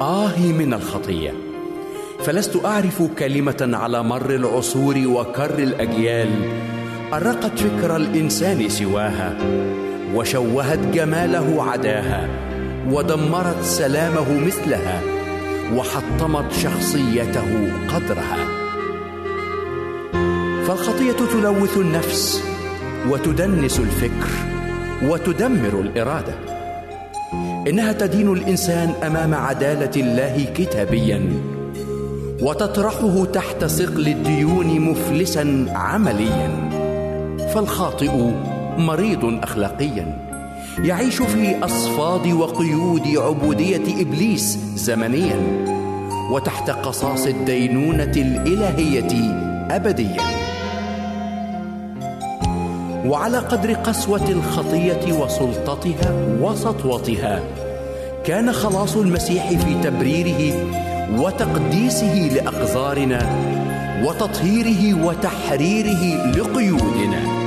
آهي 0.01 0.53
من 0.53 0.73
الخطية. 0.73 1.33
فلست 2.19 2.65
أعرف 2.65 3.01
كلمة 3.19 3.69
على 3.73 4.03
مر 4.03 4.29
العصور 4.29 4.97
وكر 5.07 5.59
الأجيال. 5.59 6.29
أرقت 7.13 7.59
فكر 7.59 7.95
الإنسان 7.95 8.69
سواها 8.69 9.37
وشوهت 10.15 10.79
جماله 10.79 11.63
عداها 11.63 12.29
ودمرت 12.91 13.61
سلامه 13.63 14.45
مثلها 14.45 15.01
وحطمت 15.75 16.51
شخصيته 16.51 17.71
قدرها. 17.87 18.37
فالخطية 20.67 21.25
تلوث 21.33 21.77
النفس 21.77 22.43
وتدنس 23.09 23.79
الفكر 23.79 24.29
وتدمر 25.03 25.81
الإرادة. 25.81 26.56
إنها 27.67 27.91
تدين 27.93 28.33
الإنسان 28.33 28.93
أمام 29.03 29.33
عدالة 29.33 29.91
الله 29.95 30.45
كتابيا 30.55 31.21
وتطرحه 32.41 33.25
تحت 33.25 33.65
ثقل 33.65 34.07
الديون 34.07 34.79
مفلسا 34.79 35.65
عمليا. 35.75 36.69
فالخاطئ 37.53 38.11
مريض 38.77 39.39
اخلاقيا. 39.43 40.17
يعيش 40.83 41.21
في 41.21 41.65
أصفاد 41.65 42.27
وقيود 42.27 43.07
عبودية 43.07 44.01
إبليس 44.01 44.57
زمنيا 44.75 45.39
وتحت 46.31 46.69
قصاص 46.69 47.25
الدينونة 47.25 48.13
الإلهية 48.15 49.31
ابديا. 49.71 50.36
وعلى 53.07 53.37
قدر 53.37 53.73
قسوة 53.73 54.29
الخطية 54.29 55.13
وسلطتها 55.13 56.13
وسطوتها 56.41 57.39
كان 58.25 58.53
خلاص 58.53 58.95
المسيح 58.95 59.49
في 59.49 59.75
تبريره 59.83 60.55
وتقديسه 61.17 62.29
لأقذارنا 62.35 63.19
وتطهيره 64.05 65.05
وتحريره 65.05 66.31
لقيودنا. 66.37 67.37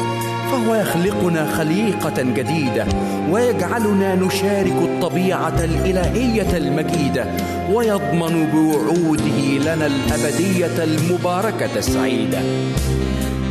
فهو 0.50 0.74
يخلقنا 0.74 1.46
خليقة 1.56 2.22
جديدة 2.22 2.86
ويجعلنا 3.30 4.14
نشارك 4.14 4.76
الطبيعة 4.82 5.64
الإلهية 5.64 6.56
المجيدة 6.56 7.24
ويضمن 7.72 8.46
بوعوده 8.52 9.74
لنا 9.74 9.86
الأبدية 9.86 10.84
المباركة 10.84 11.76
السعيدة. 11.76 12.38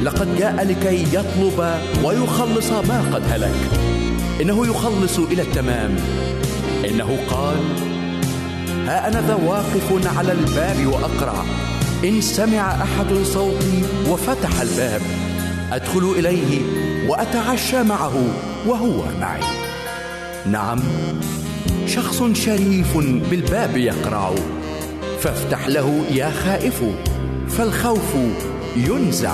لقد 0.03 0.37
جاء 0.37 0.67
لكي 0.67 1.03
يطلب 1.03 1.79
ويخلص 2.03 2.71
ما 2.71 3.03
قد 3.13 3.23
هلك. 3.29 3.79
إنه 4.41 4.67
يخلص 4.67 5.19
إلى 5.19 5.41
التمام. 5.41 5.95
إنه 6.89 7.17
قال 7.29 7.57
ها 8.85 9.07
أنا 9.07 9.27
ذا 9.27 9.33
واقف 9.33 10.17
على 10.17 10.31
الباب 10.31 10.85
واقرع 10.85 11.43
إن 12.03 12.21
سمع 12.21 12.83
أحد 12.83 13.13
صوتي 13.23 13.83
وفتح 14.09 14.61
الباب. 14.61 15.01
أدخل 15.71 16.13
إليه 16.17 16.61
وأتعشى 17.07 17.83
معه 17.83 18.13
وهو 18.67 19.03
معي. 19.21 19.43
نعم 20.51 20.79
شخص 21.87 22.23
شريف 22.33 22.97
بالباب 23.29 23.77
يقرع 23.77 24.31
فافتح 25.19 25.67
له 25.67 26.03
يا 26.11 26.29
خائف 26.29 26.83
فالخوف 27.49 28.15
ينزع. 28.77 29.33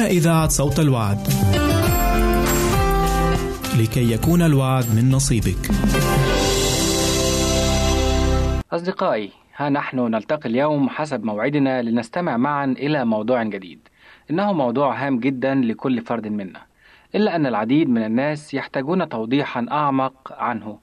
هنا 0.00 0.08
إذاعة 0.08 0.48
صوت 0.48 0.80
الوعد. 0.80 1.18
لكي 3.78 4.12
يكون 4.12 4.42
الوعد 4.42 4.84
من 4.96 5.10
نصيبك. 5.10 5.70
أصدقائي 8.72 9.30
ها 9.56 9.68
نحن 9.68 9.98
نلتقي 9.98 10.48
اليوم 10.48 10.88
حسب 10.88 11.24
موعدنا 11.24 11.82
لنستمع 11.82 12.36
معا 12.36 12.64
إلى 12.64 13.04
موضوع 13.04 13.42
جديد. 13.42 13.88
إنه 14.30 14.52
موضوع 14.52 15.06
هام 15.06 15.20
جدا 15.20 15.54
لكل 15.54 16.00
فرد 16.00 16.26
منا. 16.26 16.60
إلا 17.14 17.36
أن 17.36 17.46
العديد 17.46 17.88
من 17.88 18.04
الناس 18.04 18.54
يحتاجون 18.54 19.08
توضيحا 19.08 19.66
أعمق 19.70 20.32
عنه. 20.32 20.78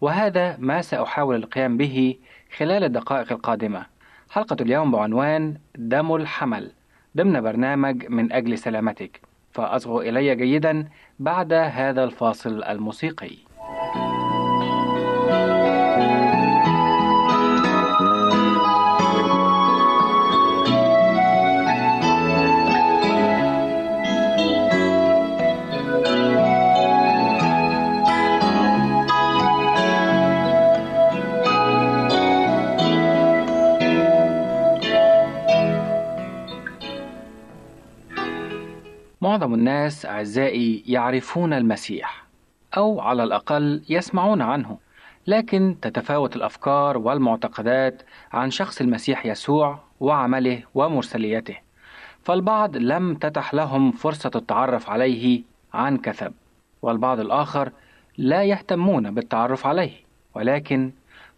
وهذا 0.00 0.56
ما 0.58 0.82
سأحاول 0.82 1.36
القيام 1.36 1.76
به 1.76 2.16
خلال 2.56 2.84
الدقائق 2.84 3.32
القادمة. 3.32 3.86
حلقة 4.30 4.56
اليوم 4.60 4.90
بعنوان 4.90 5.56
دم 5.76 6.14
الحمل. 6.14 6.72
ضمن 7.16 7.40
برنامج 7.40 8.06
من 8.08 8.32
أجل 8.32 8.58
سلامتك. 8.58 9.20
فأصغوا 9.52 10.02
إلي 10.02 10.34
جيدا 10.34 10.88
بعد 11.18 11.52
هذا 11.52 12.04
الفاصل 12.04 12.64
الموسيقي. 12.64 13.36
معظم 39.40 39.54
الناس 39.54 40.06
أعزائي 40.06 40.84
يعرفون 40.86 41.52
المسيح 41.52 42.24
أو 42.76 43.00
على 43.00 43.22
الأقل 43.24 43.82
يسمعون 43.88 44.42
عنه 44.42 44.78
لكن 45.26 45.76
تتفاوت 45.82 46.36
الأفكار 46.36 46.98
والمعتقدات 46.98 48.02
عن 48.32 48.50
شخص 48.50 48.80
المسيح 48.80 49.26
يسوع 49.26 49.78
وعمله 50.00 50.62
ومرسليته 50.74 51.56
فالبعض 52.22 52.76
لم 52.76 53.14
تتح 53.14 53.54
لهم 53.54 53.92
فرصة 53.92 54.30
التعرف 54.36 54.90
عليه 54.90 55.42
عن 55.74 55.96
كثب 55.96 56.32
والبعض 56.82 57.20
الآخر 57.20 57.72
لا 58.18 58.44
يهتمون 58.44 59.14
بالتعرف 59.14 59.66
عليه 59.66 59.92
ولكن 60.34 60.92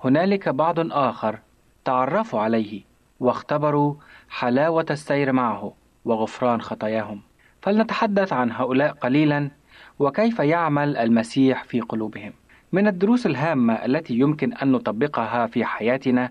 هنالك 0.04 0.48
بعض 0.48 0.92
آخر 0.92 1.38
تعرفوا 1.84 2.40
عليه 2.40 2.82
واختبروا 3.20 3.94
حلاوة 4.30 4.86
السير 4.90 5.32
معه 5.32 5.72
وغفران 6.04 6.60
خطاياهم. 6.62 7.20
فلنتحدث 7.62 8.32
عن 8.32 8.52
هؤلاء 8.52 8.92
قليلا 8.92 9.50
وكيف 9.98 10.38
يعمل 10.38 10.96
المسيح 10.96 11.64
في 11.64 11.80
قلوبهم. 11.80 12.32
من 12.72 12.88
الدروس 12.88 13.26
الهامة 13.26 13.74
التي 13.74 14.14
يمكن 14.14 14.52
أن 14.52 14.72
نطبقها 14.72 15.46
في 15.46 15.64
حياتنا 15.64 16.30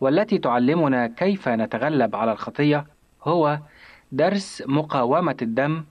والتي 0.00 0.38
تعلمنا 0.38 1.06
كيف 1.06 1.48
نتغلب 1.48 2.16
على 2.16 2.32
الخطية 2.32 2.86
هو 3.22 3.58
درس 4.12 4.62
مقاومة 4.66 5.36
الدم 5.42 5.84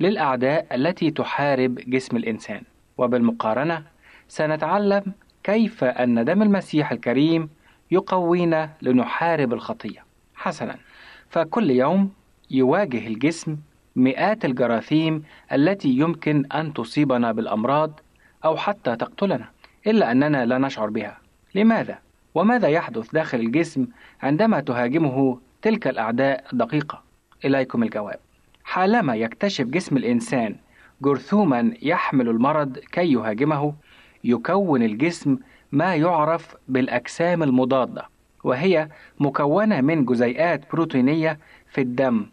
للأعداء 0.00 0.66
التي 0.74 1.10
تحارب 1.10 1.74
جسم 1.74 2.16
الإنسان. 2.16 2.62
وبالمقارنة 2.98 3.82
سنتعلم 4.28 5.02
كيف 5.44 5.84
أن 5.84 6.24
دم 6.24 6.42
المسيح 6.42 6.92
الكريم 6.92 7.48
يقوينا 7.90 8.70
لنحارب 8.82 9.52
الخطية. 9.52 10.04
حسنا. 10.34 10.76
فكل 11.30 11.70
يوم 11.70 12.10
يواجه 12.50 13.06
الجسم 13.06 13.56
مئات 13.96 14.44
الجراثيم 14.44 15.22
التي 15.52 15.88
يمكن 15.88 16.46
أن 16.46 16.72
تصيبنا 16.72 17.32
بالأمراض 17.32 18.00
أو 18.44 18.56
حتى 18.56 18.96
تقتلنا 18.96 19.48
إلا 19.86 20.12
أننا 20.12 20.46
لا 20.46 20.58
نشعر 20.58 20.90
بها 20.90 21.18
لماذا؟ 21.54 21.98
وماذا 22.34 22.68
يحدث 22.68 23.12
داخل 23.12 23.40
الجسم 23.40 23.86
عندما 24.22 24.60
تهاجمه 24.60 25.38
تلك 25.62 25.86
الأعداء 25.86 26.44
الدقيقة؟ 26.52 27.02
إليكم 27.44 27.82
الجواب 27.82 28.18
حالما 28.64 29.16
يكتشف 29.16 29.64
جسم 29.64 29.96
الإنسان 29.96 30.56
جرثوما 31.02 31.72
يحمل 31.82 32.28
المرض 32.28 32.78
كي 32.78 33.12
يهاجمه 33.12 33.74
يكون 34.24 34.82
الجسم 34.82 35.38
ما 35.72 35.94
يعرف 35.94 36.56
بالأجسام 36.68 37.42
المضادة 37.42 38.08
وهي 38.44 38.88
مكونة 39.20 39.80
من 39.80 40.04
جزيئات 40.04 40.72
بروتينية 40.72 41.38
في 41.68 41.80
الدم 41.80 42.26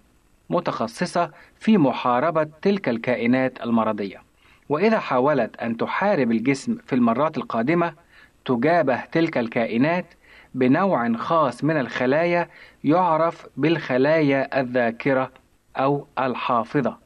متخصصة 0.49 1.31
في 1.59 1.77
محاربة 1.77 2.49
تلك 2.61 2.89
الكائنات 2.89 3.61
المرضية. 3.63 4.23
وإذا 4.69 4.99
حاولت 4.99 5.55
أن 5.55 5.77
تحارب 5.77 6.31
الجسم 6.31 6.77
في 6.85 6.95
المرات 6.95 7.37
القادمة 7.37 7.93
تجابه 8.45 9.05
تلك 9.05 9.37
الكائنات 9.37 10.05
بنوع 10.55 11.13
خاص 11.13 11.63
من 11.63 11.77
الخلايا 11.77 12.49
يعرف 12.83 13.45
بالخلايا 13.57 14.59
الذاكرة 14.59 15.31
أو 15.77 16.07
الحافظة 16.19 16.97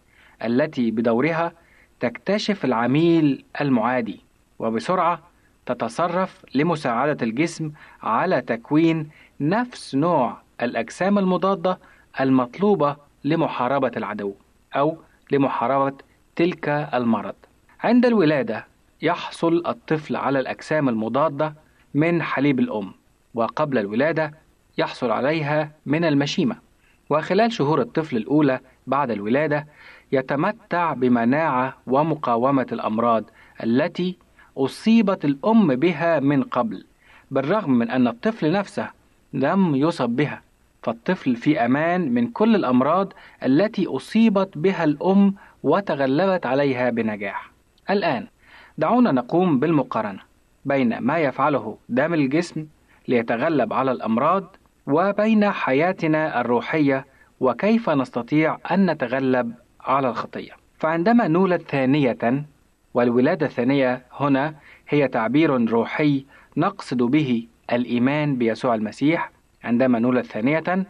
التي 0.44 0.92
بدورها 0.92 1.52
تكتشف 2.00 2.66
العميل 2.66 3.46
المعادي 3.62 4.20
وبسرعة 4.60 5.22
تتصرف 5.66 6.46
لمساعدة 6.56 7.18
الجسم 7.26 7.72
على 8.04 8.42
تكوين 8.42 9.10
نفس 9.40 9.96
نوع 9.96 10.38
الأجسام 10.62 11.18
المضادة 11.18 11.80
المطلوبة 12.20 12.96
لمحاربة 13.24 13.92
العدو 13.98 14.34
أو 14.76 14.98
لمحاربة 15.32 15.98
تلك 16.36 16.70
المرض. 16.94 17.36
عند 17.84 18.06
الولادة 18.06 18.68
يحصل 19.02 19.64
الطفل 19.68 20.16
على 20.16 20.40
الأجسام 20.40 20.90
المضادة 20.90 21.54
من 21.94 22.24
حليب 22.24 22.60
الأم، 22.60 22.94
وقبل 23.34 23.78
الولادة 23.78 24.32
يحصل 24.78 25.12
عليها 25.12 25.72
من 25.86 26.06
المشيمة. 26.06 26.56
وخلال 27.10 27.52
شهور 27.52 27.82
الطفل 27.82 28.18
الأولى 28.18 28.60
بعد 28.88 29.12
الولادة 29.12 29.68
يتمتع 30.12 30.94
بمناعة 30.94 31.78
ومقاومة 31.88 32.68
الأمراض 32.72 33.24
التي 33.64 34.18
أصيبت 34.58 35.26
الأم 35.26 35.76
بها 35.76 36.20
من 36.20 36.44
قبل، 36.44 36.86
بالرغم 37.32 37.72
من 37.72 37.90
أن 37.90 38.08
الطفل 38.08 38.52
نفسه 38.52 38.90
لم 39.34 39.76
يصب 39.76 40.10
بها، 40.10 40.42
فالطفل 40.88 41.36
في 41.36 41.66
أمان 41.66 42.14
من 42.14 42.28
كل 42.28 42.56
الأمراض 42.56 43.14
التي 43.46 43.86
أصيبت 43.88 44.58
بها 44.58 44.84
الأم 44.84 45.36
وتغلبت 45.64 46.46
عليها 46.46 46.90
بنجاح. 46.90 47.52
الآن 47.90 48.28
دعونا 48.78 49.12
نقوم 49.12 49.60
بالمقارنة 49.60 50.20
بين 50.66 50.98
ما 50.98 51.18
يفعله 51.20 51.78
دم 51.90 52.14
الجسم 52.14 52.66
ليتغلب 53.08 53.74
على 53.74 53.92
الأمراض 53.92 54.56
وبين 54.88 55.52
حياتنا 55.52 56.42
الروحية 56.42 57.06
وكيف 57.40 57.90
نستطيع 57.90 58.58
أن 58.72 58.92
نتغلب 58.92 59.54
على 59.82 60.10
الخطية. 60.10 60.52
فعندما 60.80 61.28
نولد 61.28 61.62
ثانية 61.62 62.46
والولادة 62.94 63.46
الثانية 63.46 64.06
هنا 64.14 64.56
هي 64.90 65.08
تعبير 65.08 65.70
روحي 65.72 66.26
نقصد 66.58 66.98
به 67.04 67.48
الإيمان 67.72 68.36
بيسوع 68.36 68.76
المسيح 68.76 69.37
عندما 69.68 70.00
نولد 70.00 70.26
ثانية 70.26 70.86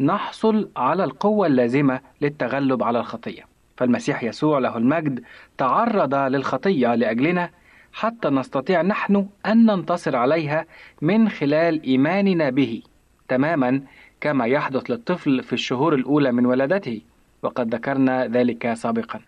نحصل 0.00 0.68
على 0.76 1.04
القوة 1.04 1.46
اللازمة 1.46 2.00
للتغلب 2.20 2.82
على 2.82 2.98
الخطية. 3.00 3.42
فالمسيح 3.76 4.22
يسوع 4.24 4.58
له 4.58 4.76
المجد 4.76 5.22
تعرض 5.58 6.14
للخطية 6.14 6.94
لأجلنا 6.94 7.50
حتى 7.92 8.28
نستطيع 8.28 8.82
نحن 8.82 9.26
أن 9.46 9.66
ننتصر 9.66 10.16
عليها 10.16 10.66
من 11.02 11.28
خلال 11.28 11.82
إيماننا 11.82 12.50
به 12.50 12.82
تماما 13.28 13.82
كما 14.20 14.46
يحدث 14.46 14.90
للطفل 14.90 15.42
في 15.42 15.52
الشهور 15.52 15.94
الأولى 15.94 16.32
من 16.32 16.46
ولادته 16.46 17.00
وقد 17.42 17.74
ذكرنا 17.74 18.26
ذلك 18.26 18.72
سابقا. 18.72 19.20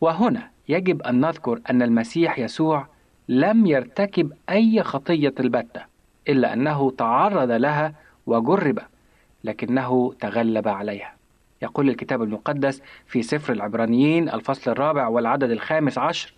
وهنا 0.00 0.50
يجب 0.68 1.02
أن 1.02 1.20
نذكر 1.20 1.60
أن 1.70 1.82
المسيح 1.82 2.38
يسوع 2.38 2.86
لم 3.28 3.66
يرتكب 3.66 4.32
أي 4.50 4.82
خطية 4.82 5.34
البتة 5.40 5.80
إلا 6.28 6.52
أنه 6.52 6.90
تعرض 6.90 7.50
لها 7.50 7.94
وجرب 8.26 8.78
لكنه 9.44 10.14
تغلب 10.20 10.68
عليها. 10.68 11.14
يقول 11.62 11.88
الكتاب 11.88 12.22
المقدس 12.22 12.82
في 13.06 13.22
سفر 13.22 13.52
العبرانيين 13.52 14.28
الفصل 14.28 14.70
الرابع 14.70 15.08
والعدد 15.08 15.50
الخامس 15.50 15.98
عشر 15.98 16.32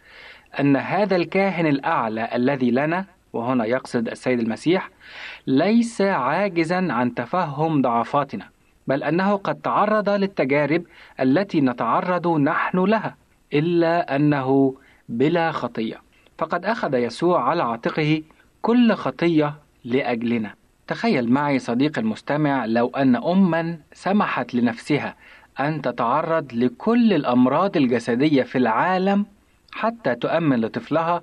أن 0.61 0.77
هذا 0.77 1.17
الكاهن 1.17 1.67
الأعلى 1.67 2.29
الذي 2.35 2.71
لنا 2.71 3.05
وهنا 3.33 3.65
يقصد 3.65 4.09
السيد 4.09 4.41
المسيح 4.41 4.91
ليس 5.47 6.01
عاجزا 6.01 6.93
عن 6.93 7.15
تفهم 7.15 7.83
ضعفاتنا 7.83 8.49
بل 8.87 9.03
أنه 9.03 9.37
قد 9.37 9.55
تعرض 9.55 10.09
للتجارب 10.09 10.83
التي 11.21 11.61
نتعرض 11.61 12.29
نحن 12.29 12.79
لها 12.79 13.17
إلا 13.53 14.17
أنه 14.17 14.75
بلا 15.09 15.53
خطية. 15.53 15.97
فقد 16.39 16.65
أخذ 16.65 16.95
يسوع 16.95 17.43
على 17.43 17.63
عاتقه 17.63 18.23
كل 18.63 18.95
خطية 18.95 19.55
لأجلنا. 19.85 20.55
تخيل 20.87 21.31
معي 21.33 21.59
صديق 21.59 21.99
المستمع 21.99 22.65
لو 22.65 22.89
أن 22.89 23.17
أما 23.17 23.79
سمحت 23.93 24.55
لنفسها 24.55 25.17
أن 25.61 25.83
تتعرض 25.83 26.53
لكل 26.53 27.13
الأمراض 27.13 27.77
الجسدية 27.77 28.43
في 28.43 28.59
العالم 28.59 29.27
حتى 29.73 30.15
تؤمن 30.15 30.61
لطفلها 30.61 31.23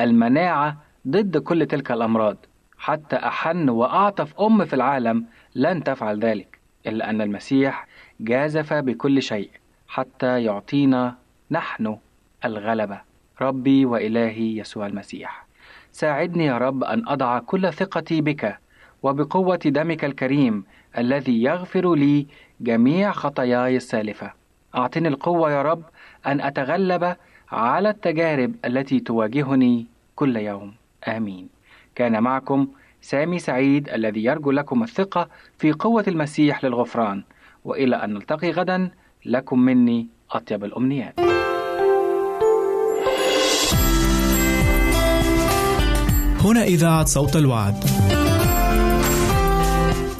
المناعة 0.00 0.76
ضد 1.08 1.36
كل 1.36 1.66
تلك 1.66 1.92
الأمراض. 1.92 2.36
حتى 2.78 3.16
أحن 3.16 3.68
وأعطف 3.68 4.40
أم 4.40 4.64
في 4.64 4.74
العالم 4.74 5.24
لن 5.54 5.84
تفعل 5.84 6.18
ذلك 6.20 6.58
إلا 6.86 7.10
أن 7.10 7.20
المسيح 7.20 7.86
جازف 8.20 8.72
بكل 8.72 9.22
شيء 9.22 9.50
حتى 9.88 10.44
يعطينا 10.44 11.16
نحن 11.50 11.96
الغلبة. 12.44 13.00
ربي 13.40 13.84
وإلهي 13.84 14.58
يسوع 14.58 14.86
المسيح 14.86 15.46
ساعدني 15.92 16.44
يا 16.46 16.58
رب 16.58 16.84
أن 16.84 17.08
أضع 17.08 17.38
كل 17.38 17.72
ثقتي 17.72 18.20
بك 18.20 18.58
وبقوة 19.02 19.56
دمك 19.56 20.04
الكريم 20.04 20.64
الذي 20.98 21.42
يغفر 21.42 21.94
لي 21.94 22.26
جميع 22.60 23.12
خطاياي 23.12 23.76
السالفة. 23.76 24.32
أعطني 24.74 25.08
القوة 25.08 25.52
يا 25.52 25.62
رب 25.62 25.82
أن 26.26 26.40
أتغلب 26.40 27.16
على 27.52 27.90
التجارب 27.90 28.54
التي 28.64 29.00
تواجهني 29.00 29.86
كل 30.16 30.36
يوم. 30.36 30.74
آمين. 31.08 31.48
كان 31.94 32.22
معكم 32.22 32.68
سامي 33.02 33.38
سعيد 33.38 33.88
الذي 33.88 34.24
يرجو 34.24 34.50
لكم 34.50 34.82
الثقة 34.82 35.28
في 35.58 35.72
قوة 35.72 36.04
المسيح 36.08 36.64
للغفران. 36.64 37.22
وإلى 37.64 37.96
أن 37.96 38.14
نلتقي 38.14 38.50
غدا 38.50 38.90
لكم 39.24 39.58
مني 39.58 40.08
أطيب 40.30 40.64
الأمنيات. 40.64 41.20
هنا 46.40 46.62
إذاعة 46.62 47.04
صوت 47.04 47.36
الوعد. 47.36 47.74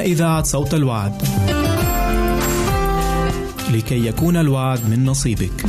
إذاعة 0.00 0.42
صوت 0.42 0.74
الوعد. 0.74 1.12
لكي 3.74 4.06
يكون 4.06 4.36
الوعد 4.36 4.78
من 4.90 5.04
نصيبك. 5.04 5.64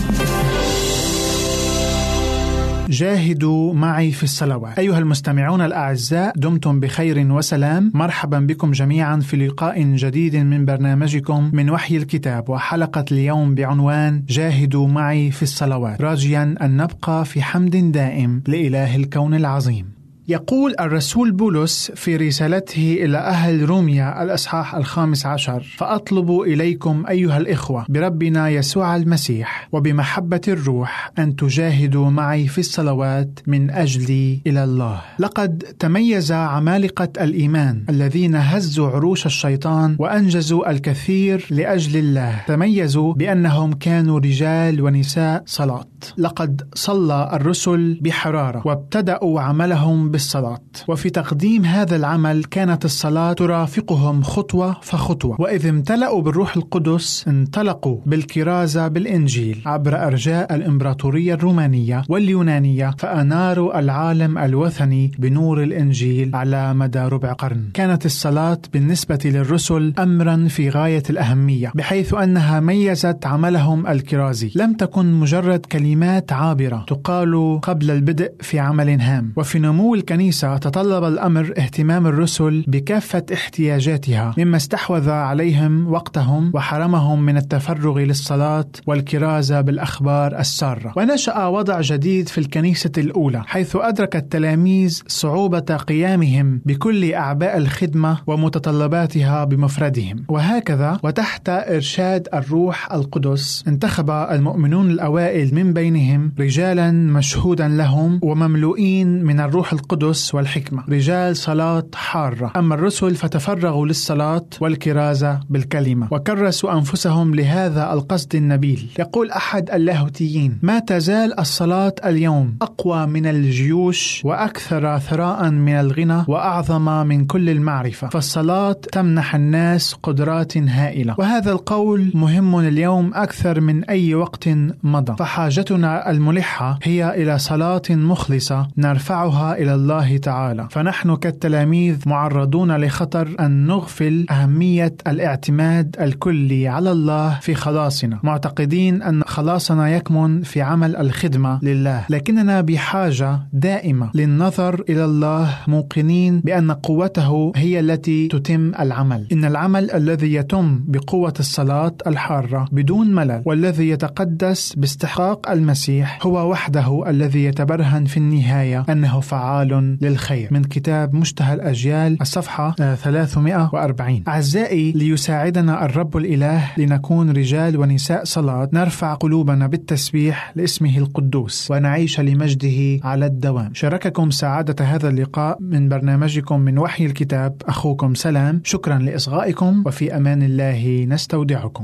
جاهدوا 2.89 3.73
معي 3.73 4.11
في 4.11 4.23
الصلوات. 4.23 4.79
أيها 4.79 4.99
المستمعون 4.99 5.61
الأعزاء 5.61 6.33
دمتم 6.35 6.79
بخير 6.79 7.31
وسلام، 7.31 7.91
مرحبا 7.93 8.39
بكم 8.39 8.71
جميعا 8.71 9.19
في 9.19 9.37
لقاء 9.37 9.81
جديد 9.81 10.35
من 10.35 10.65
برنامجكم 10.65 11.49
من 11.53 11.69
وحي 11.69 11.97
الكتاب 11.97 12.49
وحلقة 12.49 13.05
اليوم 13.11 13.55
بعنوان 13.55 14.23
جاهدوا 14.29 14.87
معي 14.87 15.31
في 15.31 15.43
الصلوات، 15.43 16.01
راجيا 16.01 16.55
أن 16.61 16.77
نبقى 16.77 17.25
في 17.25 17.41
حمد 17.41 17.91
دائم 17.91 18.43
لإله 18.47 18.95
الكون 18.95 19.35
العظيم. 19.35 19.98
يقول 20.29 20.75
الرسول 20.79 21.31
بولس 21.31 21.91
في 21.95 22.15
رسالته 22.15 22.97
إلى 23.01 23.17
أهل 23.17 23.69
روميا 23.69 24.23
الأصحاح 24.23 24.75
الخامس 24.75 25.25
عشر 25.25 25.63
فأطلب 25.77 26.31
إليكم 26.41 27.03
أيها 27.09 27.37
الإخوة 27.37 27.85
بربنا 27.89 28.49
يسوع 28.49 28.95
المسيح 28.95 29.69
وبمحبة 29.71 30.41
الروح 30.47 31.11
أن 31.19 31.35
تجاهدوا 31.35 32.09
معي 32.09 32.47
في 32.47 32.57
الصلوات 32.57 33.39
من 33.47 33.71
أجلي 33.71 34.41
إلى 34.47 34.63
الله. 34.63 35.01
لقد 35.19 35.57
تميز 35.79 36.31
عمالقة 36.31 37.09
الإيمان 37.21 37.83
الذين 37.89 38.35
هزوا 38.35 38.89
عروش 38.89 39.25
الشيطان 39.25 39.95
وأنجزوا 39.99 40.71
الكثير 40.71 41.47
لأجل 41.49 41.99
الله 41.99 42.41
تميزوا 42.47 43.13
بأنهم 43.13 43.73
كانوا 43.73 44.19
رجال 44.19 44.81
ونساء 44.81 45.43
صلاة 45.45 45.85
لقد 46.17 46.61
صلى 46.73 47.29
الرسل 47.33 47.99
بحرارة 48.01 48.61
وابتدأوا 48.65 49.41
عملهم 49.41 50.11
بالصلاة. 50.19 50.59
وفي 50.87 51.09
تقديم 51.09 51.65
هذا 51.65 51.95
العمل 51.95 52.43
كانت 52.43 52.85
الصلاة 52.85 53.33
ترافقهم 53.33 54.21
خطوة 54.23 54.77
فخطوة. 54.81 55.41
وإذ 55.41 55.67
امتلأوا 55.67 56.21
بالروح 56.21 56.57
القدس 56.57 57.27
انطلقوا 57.27 57.97
بالكرازة 58.05 58.87
بالإنجيل 58.87 59.61
عبر 59.65 60.07
أرجاء 60.07 60.55
الإمبراطورية 60.55 61.33
الرومانية 61.33 62.03
واليونانية 62.09 62.95
فأناروا 62.97 63.79
العالم 63.79 64.37
الوثني 64.37 65.11
بنور 65.19 65.63
الإنجيل 65.63 66.35
على 66.35 66.73
مدى 66.73 66.99
ربع 66.99 67.33
قرن. 67.33 67.69
كانت 67.73 68.05
الصلاة 68.05 68.61
بالنسبة 68.73 69.19
للرسل 69.25 69.93
أمرا 69.99 70.47
في 70.49 70.69
غاية 70.69 71.03
الأهمية 71.09 71.71
بحيث 71.75 72.13
أنها 72.13 72.59
ميزت 72.59 73.25
عملهم 73.25 73.87
الكرازي. 73.87 74.51
لم 74.55 74.73
تكن 74.73 75.11
مجرد 75.11 75.65
كلمات 75.65 76.31
عابرة 76.31 76.85
تقال 76.87 77.59
قبل 77.61 77.91
البدء 77.91 78.31
في 78.41 78.59
عمل 78.59 79.01
هام. 79.01 79.33
وفي 79.35 79.59
نمو 79.59 79.95
الكنيسة 80.09 80.57
تطلب 80.57 81.03
الأمر 81.03 81.53
اهتمام 81.57 82.07
الرسل 82.07 82.65
بكافة 82.67 83.25
احتياجاتها 83.33 84.35
مما 84.37 84.57
استحوذ 84.57 85.09
عليهم 85.09 85.91
وقتهم 85.91 86.51
وحرمهم 86.53 87.21
من 87.21 87.37
التفرغ 87.37 87.99
للصلاة 87.99 88.65
والكرازة 88.87 89.61
بالأخبار 89.61 90.39
السارة. 90.39 90.93
ونشأ 90.97 91.45
وضع 91.45 91.81
جديد 91.81 92.29
في 92.29 92.37
الكنيسة 92.37 92.91
الأولى 92.97 93.43
حيث 93.45 93.75
أدرك 93.75 94.15
التلاميذ 94.15 95.01
صعوبة 95.07 95.59
قيامهم 95.59 96.61
بكل 96.65 97.13
أعباء 97.13 97.57
الخدمة 97.57 98.17
ومتطلباتها 98.27 99.43
بمفردهم. 99.43 100.23
وهكذا 100.29 100.99
وتحت 101.03 101.49
إرشاد 101.49 102.27
الروح 102.33 102.93
القدس 102.93 103.63
انتخب 103.67 104.09
المؤمنون 104.09 104.91
الأوائل 104.91 105.55
من 105.55 105.73
بينهم 105.73 106.31
رجالا 106.39 106.91
مشهودا 106.91 107.67
لهم 107.67 108.19
ومملوئين 108.23 109.23
من 109.23 109.39
الروح 109.39 109.73
القدس 109.73 109.98
والحكمة. 110.33 110.83
رجال 110.89 111.37
صلاة 111.37 111.83
حارة. 111.95 112.51
أما 112.55 112.75
الرسل 112.75 113.15
فتفرغوا 113.15 113.87
للصلاة 113.87 114.45
والكرازة 114.61 115.39
بالكلمة. 115.49 116.07
وكرسوا 116.11 116.73
أنفسهم 116.73 117.35
لهذا 117.35 117.93
القصد 117.93 118.35
النبيل. 118.35 118.89
يقول 118.99 119.31
أحد 119.31 119.69
اللاهوتيين 119.71 120.59
ما 120.61 120.79
تزال 120.79 121.39
الصلاة 121.39 121.95
اليوم 122.05 122.55
أقوى 122.61 123.05
من 123.05 123.25
الجيوش 123.25 124.21
وأكثر 124.25 124.99
ثراء 124.99 125.49
من 125.49 125.73
الغنى 125.73 126.23
وأعظم 126.27 127.07
من 127.07 127.25
كل 127.25 127.49
المعرفة. 127.49 128.09
فالصلاة 128.09 128.75
تمنح 128.91 129.35
الناس 129.35 129.93
قدرات 130.03 130.57
هائلة. 130.57 131.15
وهذا 131.17 131.51
القول 131.51 132.11
مهم 132.13 132.59
اليوم 132.59 133.11
أكثر 133.13 133.61
من 133.61 133.83
أي 133.83 134.15
وقت 134.15 134.49
مضى. 134.83 135.15
فحاجتنا 135.19 136.11
الملحة 136.11 136.79
هي 136.83 137.23
إلى 137.23 137.37
صلاة 137.37 137.81
مخلصة 137.89 138.67
نرفعها 138.77 139.57
إلى 139.57 139.73
الله 139.75 139.88
تعالى. 140.23 140.67
فنحن 140.71 141.15
كالتلاميذ 141.15 141.97
معرضون 142.05 142.77
لخطر 142.77 143.35
أن 143.39 143.67
نغفل 143.67 144.25
أهمية 144.31 144.95
الاعتماد 145.07 145.95
الكلي 146.01 146.67
على 146.67 146.91
الله 146.91 147.39
في 147.41 147.55
خلاصنا 147.55 148.19
معتقدين 148.23 149.01
أن 149.01 149.23
خلاصنا 149.23 149.89
يكمن 149.89 150.41
في 150.41 150.61
عمل 150.61 150.95
الخدمة 150.95 151.59
لله. 151.63 152.05
لكننا 152.09 152.61
بحاجة 152.61 153.39
دائمة 153.53 154.11
للنظر 154.15 154.83
إلى 154.89 155.05
الله 155.05 155.57
موقنين 155.67 156.39
بأن 156.39 156.71
قوته 156.71 157.51
هي 157.55 157.79
التي 157.79 158.27
تتم 158.27 158.71
العمل. 158.79 159.27
إن 159.31 159.45
العمل 159.45 159.91
الذي 159.91 160.33
يتم 160.33 160.79
بقوة 160.87 161.33
الصلاة 161.39 161.95
الحارة 162.07 162.67
بدون 162.71 163.15
ملل 163.15 163.41
والذي 163.45 163.89
يتقدس 163.89 164.73
باستحقاق 164.73 165.51
المسيح 165.51 166.19
هو 166.25 166.51
وحده 166.51 167.09
الذي 167.09 167.43
يتبرهن 167.43 168.05
في 168.05 168.17
النهاية 168.17 168.85
أنه 168.89 169.19
فعال 169.19 169.68
للخير. 169.75 170.47
من 170.51 170.63
كتاب 170.63 171.13
مشتهى 171.13 171.53
الأجيال 171.53 172.17
الصفحة 172.21 172.75
آه، 172.81 172.95
340 172.95 174.23
أعزائي 174.27 174.91
ليساعدنا 174.91 175.85
الرب 175.85 176.17
الإله 176.17 176.71
لنكون 176.77 177.29
رجال 177.31 177.77
ونساء 177.77 178.23
صلاة 178.23 178.69
نرفع 178.73 179.13
قلوبنا 179.13 179.67
بالتسبيح 179.67 180.53
لاسمه 180.55 180.97
القدوس 180.97 181.71
ونعيش 181.71 182.19
لمجده 182.19 182.99
على 183.03 183.25
الدوام. 183.25 183.73
شارككم 183.73 184.31
سعادة 184.31 184.85
هذا 184.85 185.09
اللقاء 185.09 185.57
من 185.61 185.89
برنامجكم 185.89 186.59
من 186.59 186.77
وحي 186.77 187.05
الكتاب. 187.05 187.61
أخوكم 187.65 188.13
سلام. 188.13 188.61
شكرا 188.63 188.97
لإصغائكم 188.97 189.83
وفي 189.85 190.17
أمان 190.17 190.43
الله 190.43 191.05
نستودعكم. 191.09 191.83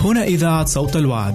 هنا 0.00 0.24
إذاعة 0.24 0.64
صوت 0.64 0.96
الوعد. 0.96 1.34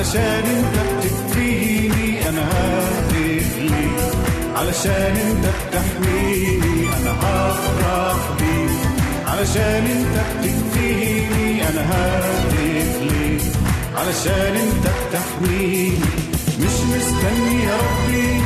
علشان 0.00 0.44
انت 0.56 0.76
بتكفيني 0.96 2.28
أنا 2.28 2.46
ليك 3.12 3.44
علشان 4.56 5.16
انت 5.16 5.44
بتحميني 5.68 6.88
أنا 6.96 7.12
هفرح 7.22 8.16
بيك 8.38 8.80
علشان 9.26 9.84
انت 9.96 10.16
بتكفيني 10.38 11.68
أنا 11.68 12.20
ليك 12.52 13.42
علشان 13.96 14.56
انت 14.56 14.86
بتحميني. 15.00 15.98
مش 16.60 16.76
مستني 16.90 17.64
يا 17.64 17.76
ربي 17.76 18.40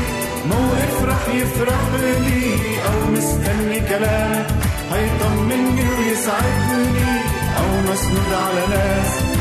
موقف 0.51 1.05
رح 1.05 1.35
يفرح 1.35 1.81
لي 2.01 2.57
أو 2.87 3.11
مستني 3.13 3.81
كلام 3.89 4.47
هيطمني 4.93 5.83
ويسعدني 5.99 7.19
أو 7.59 7.93
مسنود 7.93 8.33
على 8.33 8.67
ناس. 8.77 9.34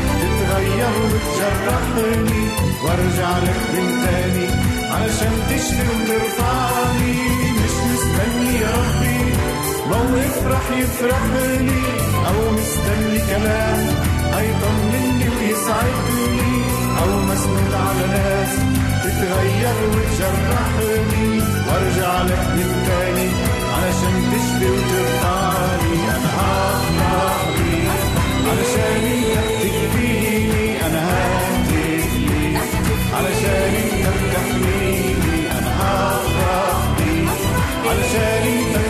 تتغير 0.53 0.93
وتجرحني 1.05 2.47
وارجع 2.83 3.37
لك 3.37 3.61
من 3.73 4.03
تاني 4.05 4.47
علشان 4.91 5.33
تشفي 5.49 5.81
وترفعني 5.89 7.15
مش 7.59 7.75
مستني 7.89 8.59
يا 8.59 8.69
ربي 8.69 9.33
موقف 9.89 10.47
رح 10.47 10.77
يفرح 10.77 11.23
لي 11.33 11.81
أو 12.27 12.51
مستني 12.51 13.19
كلام 13.29 13.87
هيطمني 14.33 15.29
ويسعدني 15.29 16.61
أو 17.01 17.19
مسنود 17.21 17.73
على 17.73 18.07
ناس 18.07 18.49
تتغير 19.03 19.75
وتجرحني 19.89 21.39
وارجع 21.67 22.21
لك 22.21 22.45
من 22.55 22.83
تاني 22.87 23.29
علشان 23.73 24.15
تشفي 24.31 24.71
وترفعني 24.71 25.93
أنا 26.09 27.33
بيك 27.57 28.03
علشان 28.49 29.03
ههتف 29.35 29.95
ليك 29.95 30.22
علشان 33.13 33.73
انت 33.75 34.05
بتحميني 34.07 35.51
أنا 35.51 35.71
هفرح 35.81 36.89
بيك 36.97 37.29
علشان 37.85 38.43
انت 38.53 38.82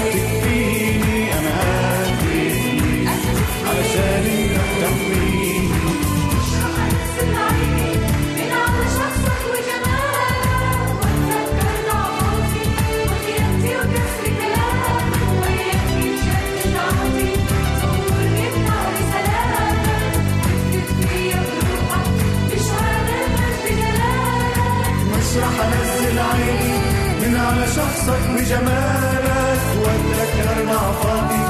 شخصك 28.03 28.29
وجمالك 28.35 29.63
واتذكر 29.81 30.65
ضعفاتي 30.71 31.41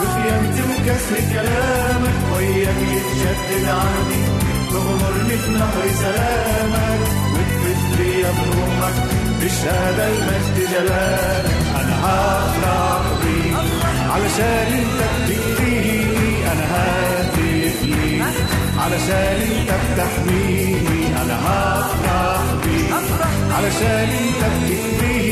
وخيانتي 0.00 0.62
وكسر 0.62 1.16
كلامك 1.32 2.16
وياك 2.36 2.80
يتجدد 2.94 3.64
عهدي. 3.68 4.22
تغمرني 4.70 5.36
في 5.38 5.50
نهر 5.50 5.82
سلامك 6.02 7.00
وتفت 7.34 7.96
فيا 7.96 8.30
بروحك 8.30 8.96
بشهادة 9.40 10.08
المجد 10.08 10.56
جلالك. 10.72 11.56
أنا 11.80 11.94
هفرح 12.04 13.02
بيك 13.22 13.56
علشان 14.10 14.68
أنت 14.80 15.00
بتكفيني 15.30 16.52
أنا 16.52 16.64
هاتف 16.74 17.38
ليك 17.82 18.22
علشان 18.78 19.38
أنت 19.50 19.70
بتحميني. 19.82 21.22
أنا 21.22 21.36
هفرح 21.46 22.42
بيك 22.64 22.92
علشان 23.56 24.08
أنت 24.22 24.42
بتكفيني 24.62 25.31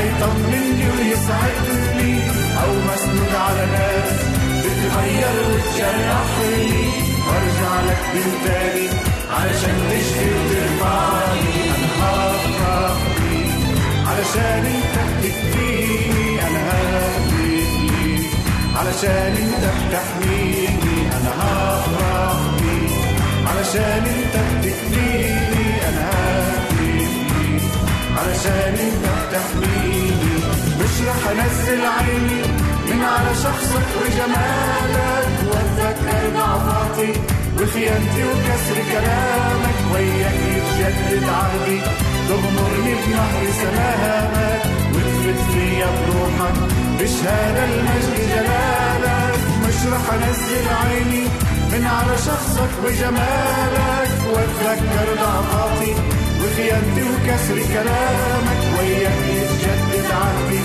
هيطمني 0.00 0.84
ويسعدني 0.90 2.14
أو 2.62 2.70
مسنود 2.88 3.34
على 3.34 3.66
ناس 3.66 4.12
بتغير 4.64 5.36
وتجرحني 5.50 6.68
وارجع 7.26 7.80
لك 7.88 8.02
من 8.14 8.32
تاني 8.44 8.88
علشان 9.30 9.76
تشفي 9.90 10.30
وترفعني 10.34 11.50
أنا 11.76 11.88
هفرح 12.02 12.96
علشان 14.06 14.64
أنت 14.66 14.96
بتكفيني 15.18 16.40
أنا 16.46 16.58
ههتف 16.70 17.32
ليك 17.32 18.30
علشان 18.76 19.34
أنت 19.44 19.64
بتحميني. 19.64 21.00
أنا 21.16 21.30
هفرح 21.40 22.40
علشان 23.46 24.04
أنت 24.06 24.36
بتكفيني 24.58 25.49
علشان 28.20 28.74
انت 28.86 29.04
بتحميني 29.18 30.36
مش 30.80 30.94
رح 31.08 31.22
أنزل 31.30 31.82
عيني 31.96 32.42
من 32.88 33.04
على 33.04 33.34
شخصك 33.44 33.88
وجمالك. 34.00 35.28
واتذكر 35.50 36.22
ضعفاتي 36.36 37.12
وخيانتي 37.58 38.22
وكسر 38.28 38.78
كلامك. 38.92 39.78
وياك 39.92 40.38
يتجدد 40.56 41.24
عهدي 41.28 41.80
تغمرني 42.28 42.94
بنهر 43.02 43.44
سلامك 43.62 44.62
وتفت 44.94 45.40
فيا 45.52 45.86
بروحك 45.86 46.56
بشهادة 46.98 47.64
المجد 47.64 48.16
جلالك. 48.32 49.38
مش 49.62 49.78
رح 49.92 50.14
أنزل 50.14 50.66
عيني 50.82 51.24
من 51.72 51.86
على 51.86 52.16
شخصك 52.18 52.72
وجمالك. 52.84 54.10
واتذكر 54.32 55.08
ضعفاتي 55.22 55.94
وخيانتي 56.40 57.02
وكسر 57.10 57.58
كلامك 57.74 58.60
وياك 58.78 59.22
يتجدد 59.38 60.10
عهدي 60.10 60.60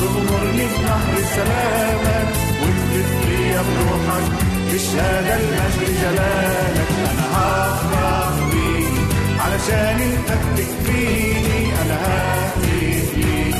تغمرني 0.00 0.66
بنهر 0.72 1.16
سلامك 1.36 2.28
وتفت 2.62 3.10
فيا 3.22 3.62
بروحك 3.68 4.26
بشهادة 4.72 5.34
المجد 5.36 5.90
جلالك. 6.02 6.90
أنا 7.10 7.26
هفرح 7.34 8.34
بيك 8.52 8.94
علشان 9.40 9.98
أنت 10.10 10.30
بتكفيني. 10.42 11.58
أنا 11.82 11.96
ههتف 12.04 13.16
ليك 13.16 13.56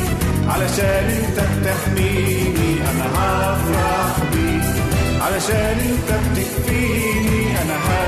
علشان 0.49 1.07
أنت 1.21 1.39
بتحميني. 1.51 2.71
أنا 2.91 3.07
هفرح 3.15 4.15
بيك 4.33 4.67
علشان 5.23 5.77
أنت 5.91 6.11
بتكفيني. 6.25 7.41
أنا 7.63 7.77
ههتف 7.87 8.08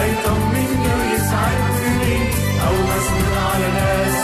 هيطمني 0.00 0.66
ويسعدني 0.98 2.16
أو 2.66 2.74
مسنون 2.88 3.36
على 3.52 3.68
ناس 3.78 4.16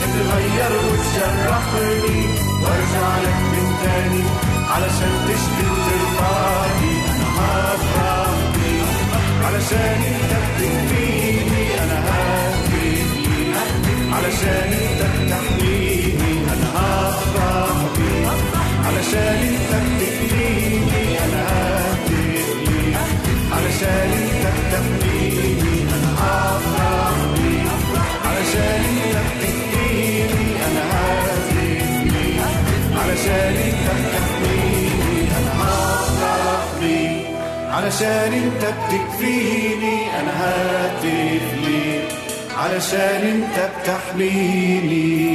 تتغير 0.00 0.72
وتجرحني 0.86 2.26
وارجع 2.62 3.08
لك 3.24 3.38
من 3.52 3.66
تاني 3.82 4.22
علشان 4.70 5.14
تشفي 5.28 5.66
وترفعني. 5.70 6.94
أنا 7.14 7.28
هفرح 7.38 8.30
بيك 8.54 8.88
علشان 9.44 9.98
أنت 10.12 10.32
بتكفيني 10.44 11.82
أنا 11.84 11.98
ههتف 12.08 12.72
ليك 13.16 13.56
علشان 14.12 14.70
أنت 14.82 15.00
بتحميني 15.14 16.32
أنا 16.52 16.68
هفرح 16.76 17.76
بيك 17.96 18.28
علشان 18.86 19.38
أنت 19.50 19.72
بتكفيني 19.84 21.18
أنا 21.24 21.42
ههتف 21.48 22.10
ليك 22.68 22.96
علشان 23.52 24.10
أنت 24.22 24.43
علشان 37.74 38.32
انت 38.32 38.64
بتكفيني 38.64 40.20
أنا 40.20 40.30
هاتف 40.40 41.54
ليك. 41.66 42.08
علشان 42.58 43.22
انت 43.44 43.70
بتحميني. 43.82 45.34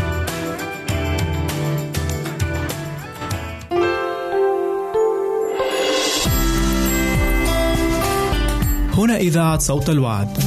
إذاعة 9.17 9.59
صوت 9.59 9.89
الوعد. 9.89 10.37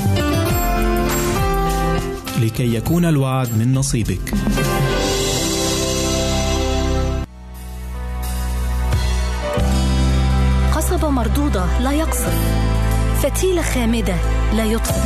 لكي 2.41 2.75
يكون 2.75 3.05
الوعد 3.05 3.59
من 3.59 3.75
نصيبك. 3.75 4.35
قصبة 10.77 11.11
مردودة 11.11 11.65
لا 11.81 11.93
يقصف. 11.93 12.35
فتيلة 13.23 13.63
خامدة 13.63 14.17
لا 14.53 14.65
يطفئ. 14.65 15.01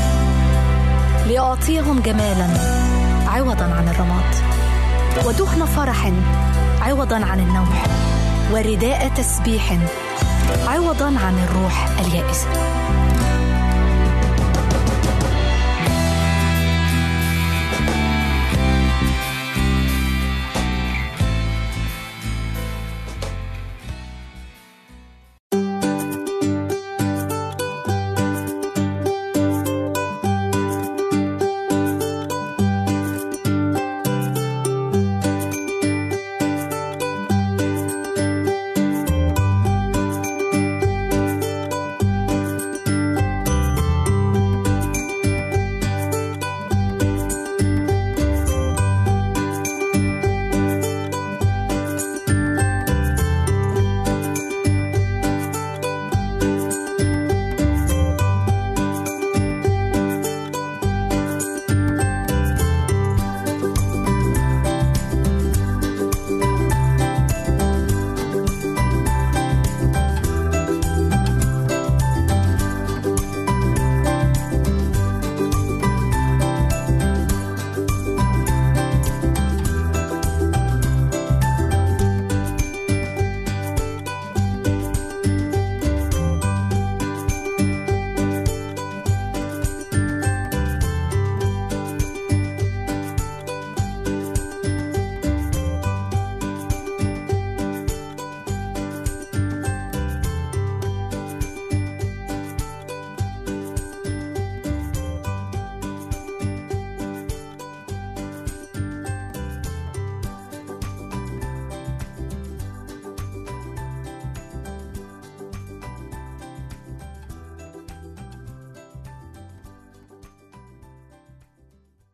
لأعطيهم 1.28 2.00
جمالا 2.00 2.48
عوضا 3.26 3.64
عن 3.64 3.88
الرماد. 3.88 4.34
ودهن 5.26 5.64
فرح 5.64 6.12
عوضا 6.82 7.16
عن 7.16 7.40
النوح 7.40 7.86
ورداء 8.52 9.08
تسبيح 9.08 9.78
عوضا 10.66 11.06
عن 11.06 11.38
الروح 11.48 11.88
اليائسة. 12.00 12.48